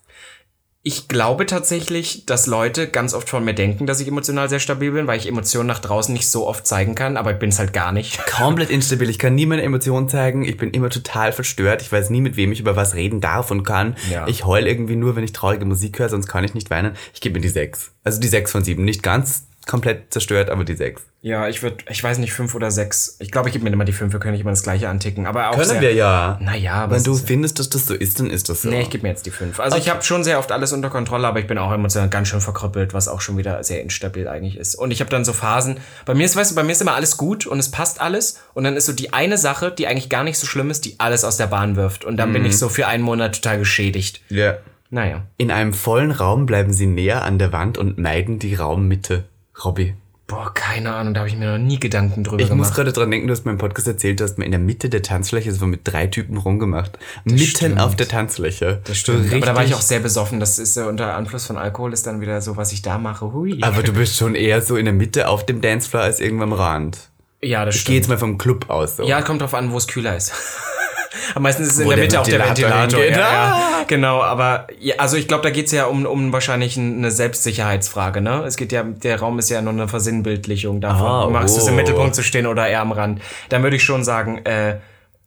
[0.83, 4.91] Ich glaube tatsächlich, dass Leute ganz oft von mir denken, dass ich emotional sehr stabil
[4.91, 7.59] bin, weil ich Emotionen nach draußen nicht so oft zeigen kann, aber ich bin es
[7.59, 8.25] halt gar nicht.
[8.25, 9.07] Komplett instabil.
[9.07, 10.43] Ich kann nie meine Emotionen zeigen.
[10.43, 11.83] Ich bin immer total verstört.
[11.83, 13.95] Ich weiß nie, mit wem ich über was reden darf und kann.
[14.09, 14.27] Ja.
[14.27, 16.93] Ich heul irgendwie nur, wenn ich traurige Musik höre, sonst kann ich nicht weinen.
[17.13, 17.91] Ich gebe mir die sechs.
[18.03, 18.83] Also die sechs von sieben.
[18.83, 21.03] Nicht ganz komplett zerstört, aber die sechs.
[21.23, 23.17] Ja, ich würde, ich weiß nicht, fünf oder sechs.
[23.19, 25.27] Ich glaube, ich gebe mir immer die fünf, wir können nicht immer das gleiche anticken.
[25.27, 26.39] Aber auch Können sehr, wir ja.
[26.41, 28.69] Naja, aber Wenn du findest, dass das so ist, dann ist das so.
[28.69, 29.59] Nee, ich gebe mir jetzt die fünf.
[29.59, 32.27] Also ich habe schon sehr oft alles unter Kontrolle, aber ich bin auch emotional ganz
[32.29, 34.73] schön verkrüppelt, was auch schon wieder sehr instabil eigentlich ist.
[34.73, 36.95] Und ich habe dann so Phasen, bei mir ist, weißt du, bei mir ist immer
[36.95, 40.09] alles gut und es passt alles und dann ist so die eine Sache, die eigentlich
[40.09, 42.57] gar nicht so schlimm ist, die alles aus der Bahn wirft und dann bin ich
[42.57, 44.21] so für einen Monat total geschädigt.
[44.29, 44.57] ja.
[44.93, 45.23] Naja.
[45.37, 49.23] In einem vollen Raum bleiben sie näher an der Wand und meiden die Raummitte.
[49.65, 49.93] Robby.
[50.27, 52.75] Boah, keine Ahnung, da habe ich mir noch nie Gedanken drüber Ich muss gemacht.
[52.75, 54.87] gerade dran denken, du hast mir im Podcast erzählt, du hast mir in der Mitte
[54.87, 56.97] der Tanzfläche so mit drei Typen rumgemacht.
[57.25, 57.79] Mitten stimmt.
[57.81, 58.79] auf der Tanzfläche.
[58.85, 59.33] Das stimmt.
[59.33, 60.39] aber da war ich auch sehr besoffen.
[60.39, 63.33] Das ist äh, unter Einfluss von Alkohol ist dann wieder so, was ich da mache.
[63.33, 63.57] Hui.
[63.61, 66.53] Aber du bist schon eher so in der Mitte auf dem Dancefloor als irgendwo am
[66.53, 67.09] Rand.
[67.41, 67.95] ja, das Ich gehe stimmt.
[67.97, 68.95] jetzt mal vom Club aus.
[68.97, 69.03] So.
[69.03, 70.31] Ja, kommt drauf an, wo es kühler ist.
[71.31, 73.17] Aber meistens ist es in der der Mitte auch der Ventilator hingeht.
[73.17, 73.53] Ja, ja.
[73.53, 73.83] Ah!
[73.87, 78.43] Genau, aber ja, also ich glaube, da geht's ja um, um wahrscheinlich eine Selbstsicherheitsfrage, ne?
[78.45, 81.07] Es geht ja, der Raum ist ja nur eine Versinnbildlichung davon.
[81.07, 81.77] Ah, Magst du es im oh.
[81.77, 83.21] Mittelpunkt zu stehen oder eher am Rand?
[83.49, 84.77] Dann würde ich schon sagen, äh,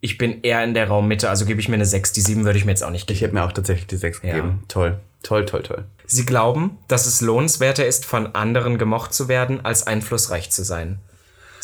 [0.01, 2.11] ich bin eher in der Raummitte, also gebe ich mir eine 6.
[2.13, 3.15] Die 7 würde ich mir jetzt auch nicht geben.
[3.15, 4.63] Ich hätte mir auch tatsächlich die sechs gegeben.
[4.67, 4.99] Toll.
[5.23, 5.85] Toll, toll, toll.
[6.05, 10.99] Sie glauben, dass es lohnenswerter ist, von anderen gemocht zu werden, als einflussreich zu sein.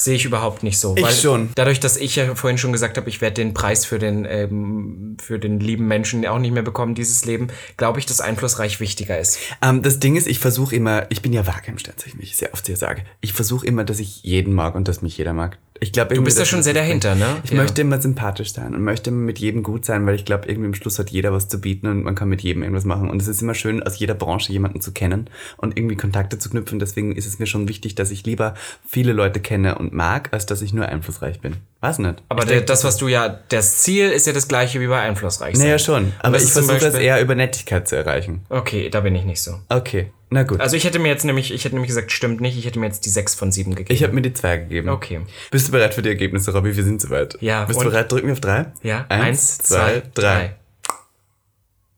[0.02, 0.95] Sehe ich überhaupt nicht so.
[0.97, 1.49] Ich schon.
[1.54, 5.16] Dadurch, dass ich ja vorhin schon gesagt habe, ich werde den Preis für den, ähm,
[5.22, 9.20] für den lieben Menschen auch nicht mehr bekommen, dieses Leben, glaube ich, dass einflussreich wichtiger
[9.20, 9.38] ist.
[9.62, 12.36] Ähm, das Ding ist, ich versuche immer, ich bin ja vage im Sternzeichen, wie ich
[12.36, 13.04] sehr oft dir sage.
[13.20, 15.60] Ich versuche immer, dass ich jeden mag und dass mich jeder mag.
[15.84, 17.42] Ich glaube, Du bist ja schon sehr dahinter, ne?
[17.44, 17.58] Ich Ja.
[17.58, 20.68] möchte immer sympathisch sein und möchte immer mit jedem gut sein, weil ich glaube, irgendwie
[20.68, 23.10] im Schluss hat jeder was zu bieten und man kann mit jedem irgendwas machen.
[23.10, 25.28] Und es ist immer schön, aus jeder Branche jemanden zu kennen
[25.58, 26.78] und irgendwie Kontakte zu knüpfen.
[26.78, 28.54] Deswegen ist es mir schon wichtig, dass ich lieber
[28.88, 31.56] viele Leute kenne und mag, als dass ich nur einflussreich bin.
[31.82, 32.22] Weiß nicht.
[32.30, 35.56] Aber der, das, was du ja, das Ziel ist ja das gleiche wie bei einflussreich
[35.58, 35.66] sein.
[35.66, 36.14] Naja, schon.
[36.20, 38.46] Aber das ich versuche es Beispiel- eher über Nettigkeit zu erreichen.
[38.50, 39.60] Okay, da bin ich nicht so.
[39.68, 40.60] Okay, na gut.
[40.62, 42.86] Also ich hätte mir jetzt nämlich, ich hätte nämlich gesagt, stimmt nicht, ich hätte mir
[42.86, 43.92] jetzt die 6 von 7 gegeben.
[43.96, 44.90] ich habe mir die zwei gegeben.
[44.90, 45.22] Okay.
[45.50, 46.76] Bist du bereit für die Ergebnisse, Robby?
[46.78, 47.36] Wir sind soweit.
[47.42, 48.12] Ja, Bist du bereit?
[48.12, 48.68] Drück mir auf drei.
[48.84, 50.56] ja, Eins, zwei, drei.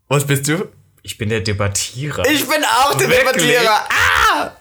[0.07, 0.65] Was bist du?
[1.05, 2.23] Ich bin der Debattierer.
[2.31, 3.25] Ich bin auch der Wirklich?
[3.51, 3.87] Debattierer.
[3.89, 4.51] Ah!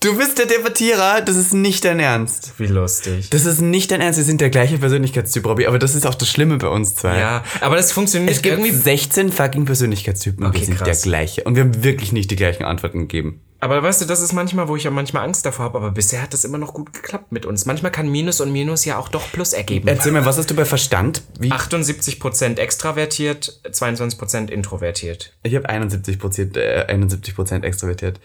[0.00, 1.22] Du bist der Debattierer.
[1.22, 2.52] Das ist nicht dein Ernst.
[2.58, 3.30] Wie lustig.
[3.30, 4.18] Das ist nicht dein Ernst.
[4.18, 5.66] Wir sind der gleiche Persönlichkeitstyp, Robby.
[5.66, 7.18] Aber das ist auch das Schlimme bei uns zwei.
[7.18, 8.72] Ja, aber das funktioniert Es gibt irgendwie.
[8.72, 11.00] 16 fucking Persönlichkeitstypen und Okay, wir sind krass.
[11.00, 11.44] der gleiche.
[11.44, 13.40] Und wir haben wirklich nicht die gleichen Antworten gegeben.
[13.60, 16.22] Aber weißt du, das ist manchmal, wo ich ja manchmal Angst davor habe, aber bisher
[16.22, 17.64] hat das immer noch gut geklappt mit uns.
[17.64, 19.88] Manchmal kann Minus und Minus ja auch doch Plus ergeben.
[19.88, 21.22] Erzähl mir, was hast du bei Verstand?
[21.38, 21.50] Wie?
[21.50, 25.32] 78% extravertiert, 22% introvertiert.
[25.42, 28.20] Ich habe 71 Prozent, äh, 71 Prozent extrovertiert.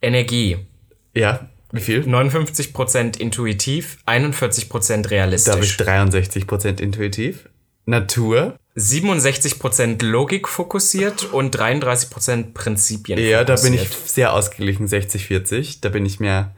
[0.00, 0.66] Energie.
[1.14, 1.48] Ja.
[1.72, 2.00] Wie viel?
[2.00, 5.46] 59% intuitiv, 41% realistisch.
[5.46, 7.48] Da habe ich 63 Prozent intuitiv.
[7.86, 8.56] Natur.
[8.76, 14.08] 67% Logik fokussiert und 33% Prinzipien Ja, da bin ich fokussiert.
[14.08, 15.80] sehr ausgeglichen, 60, 40.
[15.80, 16.54] Da bin ich mehr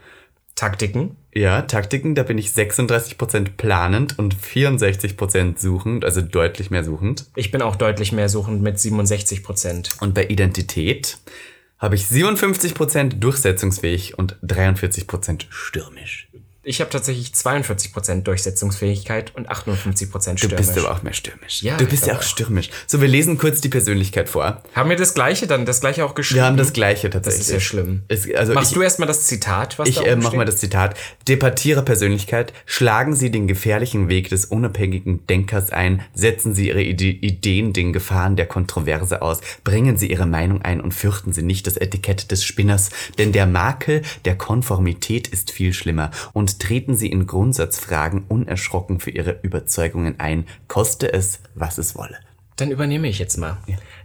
[0.55, 1.17] Taktiken.
[1.35, 7.27] Ja, Taktiken, da bin ich 36% planend und 64% suchend, also deutlich mehr suchend.
[7.37, 9.97] Ich bin auch deutlich mehr suchend mit 67 Prozent.
[10.01, 11.19] Und bei Identität
[11.79, 16.29] habe ich 57% durchsetzungsfähig und 43% stürmisch.
[16.65, 20.57] Ich habe tatsächlich 42% Durchsetzungsfähigkeit und 58% Du stürmisch.
[20.57, 21.63] bist aber auch mehr stürmisch.
[21.63, 22.71] Ja, du ich bist ja auch stürmisch.
[22.87, 24.63] So, wir lesen kurz die Persönlichkeit vor.
[24.75, 26.41] haben wir das gleiche dann, das gleiche auch geschrieben?
[26.41, 27.49] Wir haben das gleiche Das tatsächlich.
[27.49, 28.03] ist ja schlimm.
[28.07, 30.45] Es, also Machst ich, du erstmal das Zitat, was Ich da äh, oben mach mal
[30.45, 30.97] das Zitat.
[31.27, 37.07] Debattierer Persönlichkeit, schlagen Sie den gefährlichen Weg des unabhängigen Denkers ein, setzen Sie Ihre Ide
[37.07, 41.67] Ideen den Gefahren der Kontroverse aus, bringen Sie Ihre Meinung ein und fürchten Sie nicht
[41.67, 47.09] das Etikett des Spinners, denn der Makel der Konformität ist viel schlimmer und treten Sie
[47.09, 52.19] in Grundsatzfragen unerschrocken für Ihre Überzeugungen ein, koste es, was es wolle.
[52.57, 53.59] Dann übernehme ich jetzt mal.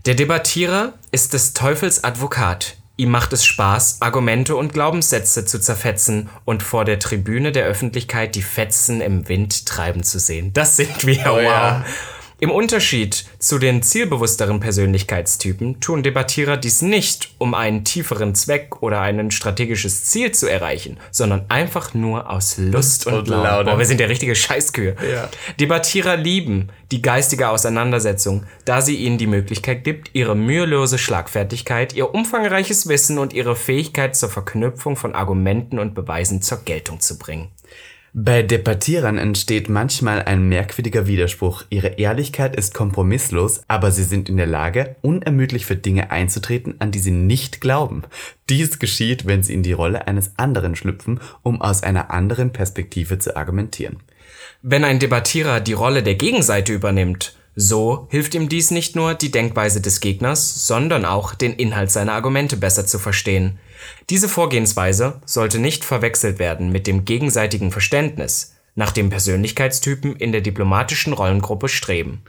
[0.05, 2.77] Der Debattierer ist des Teufels Advokat.
[2.95, 8.33] Ihm macht es Spaß, Argumente und Glaubenssätze zu zerfetzen und vor der Tribüne der Öffentlichkeit
[8.33, 10.51] die Fetzen im Wind treiben zu sehen.
[10.53, 11.37] Das sind wir, wow.
[11.37, 11.85] Oh ja.
[12.39, 19.01] Im Unterschied zu den zielbewussteren Persönlichkeitstypen tun Debattierer dies nicht, um einen tieferen Zweck oder
[19.01, 23.43] ein strategisches Ziel zu erreichen, sondern einfach nur aus Lust und, und Laune.
[23.43, 23.71] Laune.
[23.71, 24.95] Boah, wir sind ja richtige Scheißkühe.
[25.11, 25.29] Ja.
[25.59, 32.13] Debattierer lieben die geistige Auseinandersetzung, da sie ihnen die Möglichkeit gibt, ihre mühelose Schlagfertigkeit, ihr
[32.13, 37.49] umfangreiches Wissen und ihre Fähigkeit zur Verknüpfung von Argumenten und Beweisen zur Geltung zu bringen.
[38.13, 41.63] Bei Debattierern entsteht manchmal ein merkwürdiger Widerspruch.
[41.69, 46.91] Ihre Ehrlichkeit ist kompromisslos, aber sie sind in der Lage, unermüdlich für Dinge einzutreten, an
[46.91, 48.03] die sie nicht glauben.
[48.49, 53.19] Dies geschieht, wenn sie in die Rolle eines anderen schlüpfen, um aus einer anderen Perspektive
[53.19, 53.97] zu argumentieren.
[54.61, 59.31] Wenn ein Debattierer die Rolle der Gegenseite übernimmt, so hilft ihm dies nicht nur, die
[59.31, 63.57] Denkweise des Gegners, sondern auch den Inhalt seiner Argumente besser zu verstehen.
[64.11, 70.41] Diese Vorgehensweise sollte nicht verwechselt werden mit dem gegenseitigen Verständnis, nach dem Persönlichkeitstypen in der
[70.41, 72.21] diplomatischen Rollengruppe streben.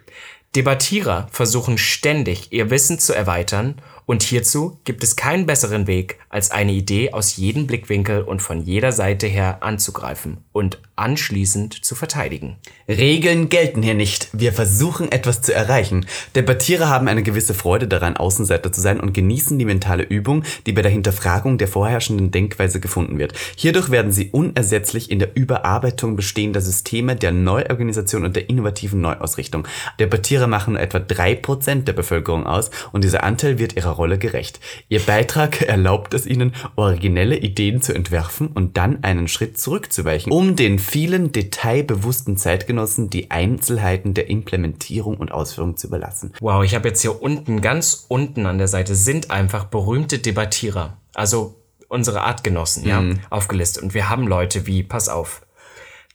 [0.57, 6.51] Debattierer versuchen ständig, ihr Wissen zu erweitern, und hierzu gibt es keinen besseren Weg, als
[6.51, 12.57] eine Idee aus jedem Blickwinkel und von jeder Seite her anzugreifen und anschließend zu verteidigen.
[12.89, 14.29] Regeln gelten hier nicht.
[14.33, 16.07] Wir versuchen etwas zu erreichen.
[16.35, 20.73] Debattierer haben eine gewisse Freude daran, Außenseiter zu sein und genießen die mentale Übung, die
[20.73, 23.35] bei der Hinterfragung der vorherrschenden Denkweise gefunden wird.
[23.57, 29.67] Hierdurch werden sie unersetzlich in der Überarbeitung bestehender Systeme, der Neuorganisation und der innovativen Neuausrichtung.
[30.01, 34.61] Debattierer machen nur etwa 3% der Bevölkerung aus und dieser Anteil wird ihrer Rolle gerecht.
[34.89, 40.57] Ihr Beitrag erlaubt es ihnen, originelle Ideen zu entwerfen und dann einen Schritt zurückzuweichen, um
[40.57, 46.32] den vielen detailbewussten Zeitgenossen die Einzelheiten der Implementierung und Ausführung zu überlassen.
[46.41, 50.97] Wow, ich habe jetzt hier unten, ganz unten an der Seite, sind einfach berühmte Debattierer.
[51.14, 51.57] Also
[51.89, 53.82] unsere Artgenossen, ja, aufgelistet.
[53.82, 55.43] Und wir haben Leute wie, pass auf,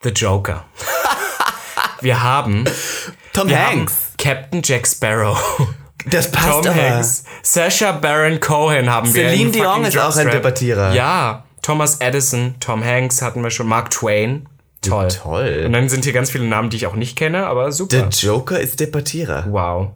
[0.01, 0.65] The Joker.
[2.01, 2.65] wir haben,
[3.33, 3.85] Tom wir haben
[4.17, 5.39] Captain Jack Sparrow.
[6.05, 6.75] Das passt Tom aber.
[6.75, 7.23] Hanks.
[7.43, 9.29] Sacha Baron Cohen haben wir.
[9.29, 10.29] Celine in Dion ist auch ein.
[10.29, 10.93] Debattierer.
[10.93, 11.45] Ja.
[11.61, 14.49] Thomas Edison, Tom Hanks hatten wir schon, Mark Twain.
[14.89, 15.07] Toll.
[15.07, 15.63] toll.
[15.65, 17.97] Und dann sind hier ganz viele Namen, die ich auch nicht kenne, aber super.
[17.97, 19.47] Der Joker ist Debattierer.
[19.49, 19.91] wow.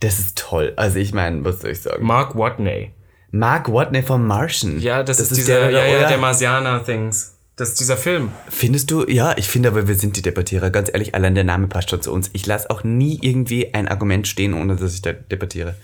[0.00, 0.72] Das ist toll.
[0.74, 2.04] Also ich meine, was soll ich sagen?
[2.04, 2.90] Mark Watney.
[3.30, 4.80] Mark Watney vom Martian.
[4.80, 7.36] Ja, das, ist, dieser, der, ja, ja, der Marsianer-Things.
[7.54, 8.32] Das ist dieser Film.
[8.48, 9.06] Findest du?
[9.08, 10.70] Ja, ich finde aber, wir sind die Debattierer.
[10.70, 12.30] Ganz ehrlich, allein der Name passt schon zu uns.
[12.32, 15.76] Ich lasse auch nie irgendwie ein Argument stehen, ohne dass ich da debattiere.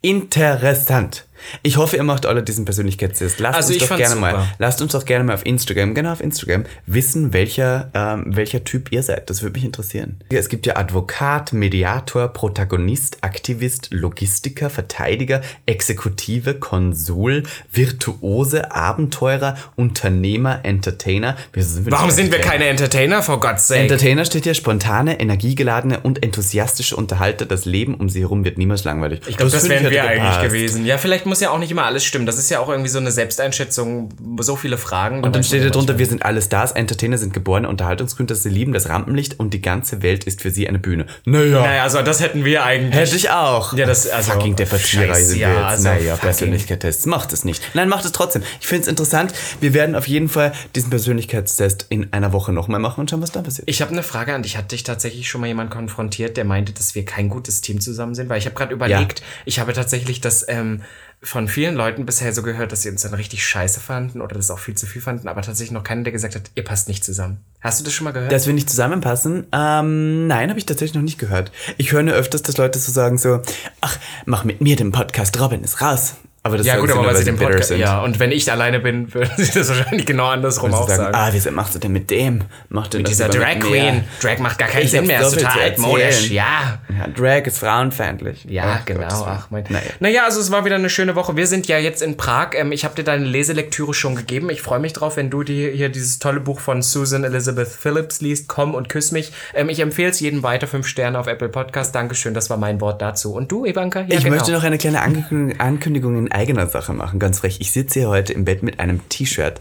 [0.00, 1.26] Interessant.
[1.62, 3.40] Ich hoffe, ihr macht alle diesen Persönlichkeitstest.
[3.40, 4.48] Lasst Also uns doch gerne mal, super.
[4.58, 8.92] lasst uns doch gerne mal auf Instagram, genau auf Instagram, wissen, welcher, ähm, welcher Typ
[8.92, 9.28] ihr seid.
[9.30, 10.18] Das würde mich interessieren.
[10.30, 17.42] Es gibt ja Advokat, Mediator, Protagonist, Aktivist, Logistiker, Verteidiger, Exekutive, Konsul,
[17.72, 21.36] Virtuose, Abenteurer, Unternehmer, Entertainer.
[21.54, 23.80] Sind Warum sind wir keine Entertainer, for God's sake?
[23.80, 27.46] Entertainer steht hier spontane, energiegeladene und enthusiastische Unterhalter.
[27.46, 29.20] Das Leben um sie herum wird niemals langweilig.
[29.26, 30.84] ich glaube, das, finde wären wir eigentlich gewesen.
[30.84, 32.26] Ja, vielleicht muss ja auch nicht immer alles stimmen.
[32.26, 34.08] Das ist ja auch irgendwie so eine Selbsteinschätzung,
[34.40, 35.22] so viele Fragen.
[35.24, 38.72] Und dann steht hier drunter, wir sind alle Stars, Entertainer sind geborene Unterhaltungskünstler, sie lieben
[38.72, 41.06] das Rampenlicht und die ganze Welt ist für sie eine Bühne.
[41.24, 42.94] Naja, Naja, also das hätten wir eigentlich.
[42.94, 43.72] hätte ich auch.
[43.74, 45.64] Ja, das- also- Fucking Debattierer Scheiß, sind ja, wir jetzt.
[45.66, 47.06] also naja, Persönlichkeitstests.
[47.06, 47.62] Macht es nicht.
[47.74, 48.42] Nein, macht es trotzdem.
[48.60, 49.32] Ich finde es interessant.
[49.60, 53.32] Wir werden auf jeden Fall diesen Persönlichkeitstest in einer Woche nochmal machen und schauen, was
[53.32, 53.68] da passiert.
[53.68, 54.56] Ich habe eine Frage an dich.
[54.56, 58.14] Hat dich tatsächlich schon mal jemand konfrontiert, der meinte, dass wir kein gutes Team zusammen
[58.14, 58.28] sind?
[58.28, 60.82] Weil ich habe gerade überlegt, ich habe tatsächlich das ähm,
[61.22, 64.50] von vielen Leuten bisher so gehört, dass sie uns dann richtig scheiße fanden oder das
[64.50, 67.04] auch viel zu viel fanden, aber tatsächlich noch keiner, der gesagt hat, ihr passt nicht
[67.04, 67.38] zusammen.
[67.60, 68.30] Hast du das schon mal gehört?
[68.30, 69.46] Dass wir nicht zusammenpassen?
[69.52, 71.50] Ähm, nein, habe ich tatsächlich noch nicht gehört.
[71.78, 73.40] Ich höre nur öfters, dass Leute so sagen so,
[73.80, 76.16] ach, mach mit mir den Podcast, Robin ist raus.
[76.46, 77.68] Aber das Ja gut, aber weil sie den Podcast...
[77.68, 77.80] sind.
[77.80, 81.14] Ja, und wenn ich alleine bin, würden sie das wahrscheinlich genau andersrum auch sagen, sagen.
[81.14, 82.44] ah, wieso machst du denn mit dem?
[82.68, 83.64] Macht denn das Dieser Drag mit?
[83.64, 84.04] Queen.
[84.22, 86.30] Drag macht gar keinen Ich Sinn mehr, so ist total altmodisch.
[86.30, 86.78] Ja.
[86.96, 88.44] Ja, Drag ist frauenfeindlich.
[88.48, 89.00] Ja, Ach, genau.
[89.00, 89.10] Willen.
[89.10, 89.64] Ach, mein.
[89.68, 89.90] Naja.
[90.00, 91.36] Naja, also es war wieder eine schöne Woche.
[91.36, 92.50] Wir sind ja jetzt in Prag.
[92.54, 94.50] Ähm, ich habe dir deine Leselektüre schon gegeben.
[94.50, 98.20] Ich freue mich drauf, wenn du dir hier dieses tolle Buch von Susan Elizabeth Phillips
[98.20, 98.48] liest.
[98.48, 99.32] Komm und küss mich.
[99.54, 100.66] Ähm, ich empfehle es jedem weiter.
[100.66, 101.94] Fünf Sterne auf Apple Podcast.
[101.94, 103.34] Dankeschön, das war mein Wort dazu.
[103.34, 104.00] Und du, Ivanka?
[104.00, 104.36] Ja, Ich genau.
[104.36, 107.58] möchte noch eine kleine Ankündigung, Ankündigung in eigener Sache machen, ganz frech.
[107.60, 109.58] Ich sitze hier heute im Bett mit einem T-Shirt,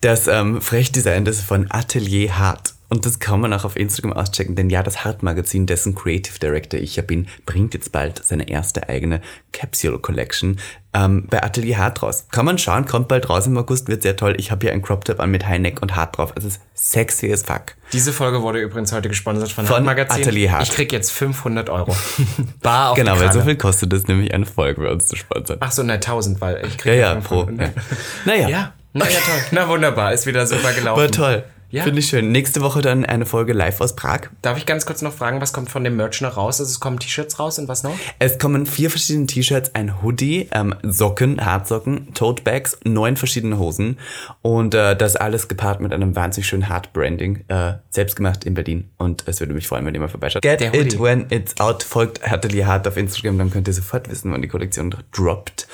[0.00, 2.74] das ähm, frech designt ist von Atelier Hart.
[2.90, 6.78] Und das kann man auch auf Instagram auschecken, denn ja, das Hart-Magazin, dessen Creative Director
[6.78, 9.20] ich ja bin, bringt jetzt bald seine erste eigene
[9.52, 10.60] Capsule Collection
[10.92, 12.26] ähm, bei Atelier Hart raus.
[12.30, 14.36] Kann man schauen, kommt bald raus im August, wird sehr toll.
[14.38, 16.32] Ich habe hier ein Crop Top an mit High Neck und Hart drauf.
[16.36, 16.60] Es ist
[16.90, 17.74] sexy as fuck.
[17.92, 20.20] Diese Folge wurde übrigens heute gesponsert von, Von Magazin.
[20.22, 20.64] Atelier Hart.
[20.64, 21.96] Ich krieg jetzt 500 Euro.
[22.62, 25.56] Bar auf Genau, weil so viel kostet es nämlich eine Folge bei uns zu sponsern.
[25.60, 27.46] Ach so, ne, 1000, weil ich krieg Ja, ja, pro.
[27.46, 27.74] 500.
[27.74, 27.82] Ja.
[28.26, 29.42] Naja, Ja, na ja, toll.
[29.52, 31.00] Na wunderbar, ist wieder super gelaufen.
[31.00, 31.44] war toll.
[31.74, 31.82] Ja.
[31.82, 32.30] Finde ich schön.
[32.30, 34.28] Nächste Woche dann eine Folge live aus Prag.
[34.42, 36.60] Darf ich ganz kurz noch fragen, was kommt von dem Merch noch raus?
[36.60, 37.96] Also es kommen T-Shirts raus und was noch?
[38.20, 43.98] Es kommen vier verschiedene T-Shirts, ein Hoodie, ähm, Socken, Hartsocken, Tote Bags, neun verschiedene Hosen
[44.40, 48.54] und äh, das alles gepaart mit einem wahnsinnig schönen Hard Branding, äh, selbst gemacht in
[48.54, 48.90] Berlin.
[48.96, 50.42] Und es würde mich freuen, wenn ihr mal vorbeischaut.
[50.42, 51.00] Get Der it Hoodie.
[51.00, 51.82] when it's out.
[51.82, 55.66] Folgt Atelier Hart auf Instagram, dann könnt ihr sofort wissen, wann die Kollektion droppt.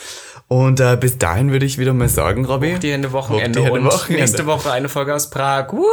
[0.52, 2.76] Und äh, bis dahin würde ich wieder mal sagen, Robby.
[2.80, 4.20] Die Hände Wochenende Hoch die Hände und Wochenende.
[4.20, 5.72] nächste Woche eine Folge aus Prag.
[5.72, 5.84] Woo!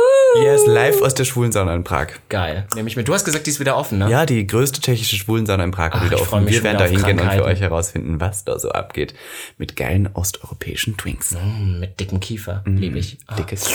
[0.42, 2.08] Yes, live aus der Schwulensauna in Prag.
[2.28, 2.66] Geil.
[2.74, 3.08] Nehme ich mit.
[3.08, 4.10] Du hast gesagt, die ist wieder offen, ne?
[4.10, 6.48] Ja, die größte tschechische Schwulensauna in Prag Ach, wieder offen.
[6.48, 9.14] Wir werden da hingehen und für euch herausfinden, was da so abgeht.
[9.60, 11.36] Mit geilen osteuropäischen Twinks.
[11.40, 12.64] Hm, Mit dicken Kiefer.
[12.66, 13.20] Liebe ich.
[13.28, 13.36] Ah.
[13.36, 13.66] Dickes.
[13.66, 13.74] Die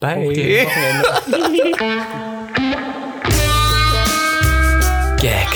[0.00, 0.16] Bye.
[0.26, 1.06] Wochenende.
[5.22, 5.55] Gag.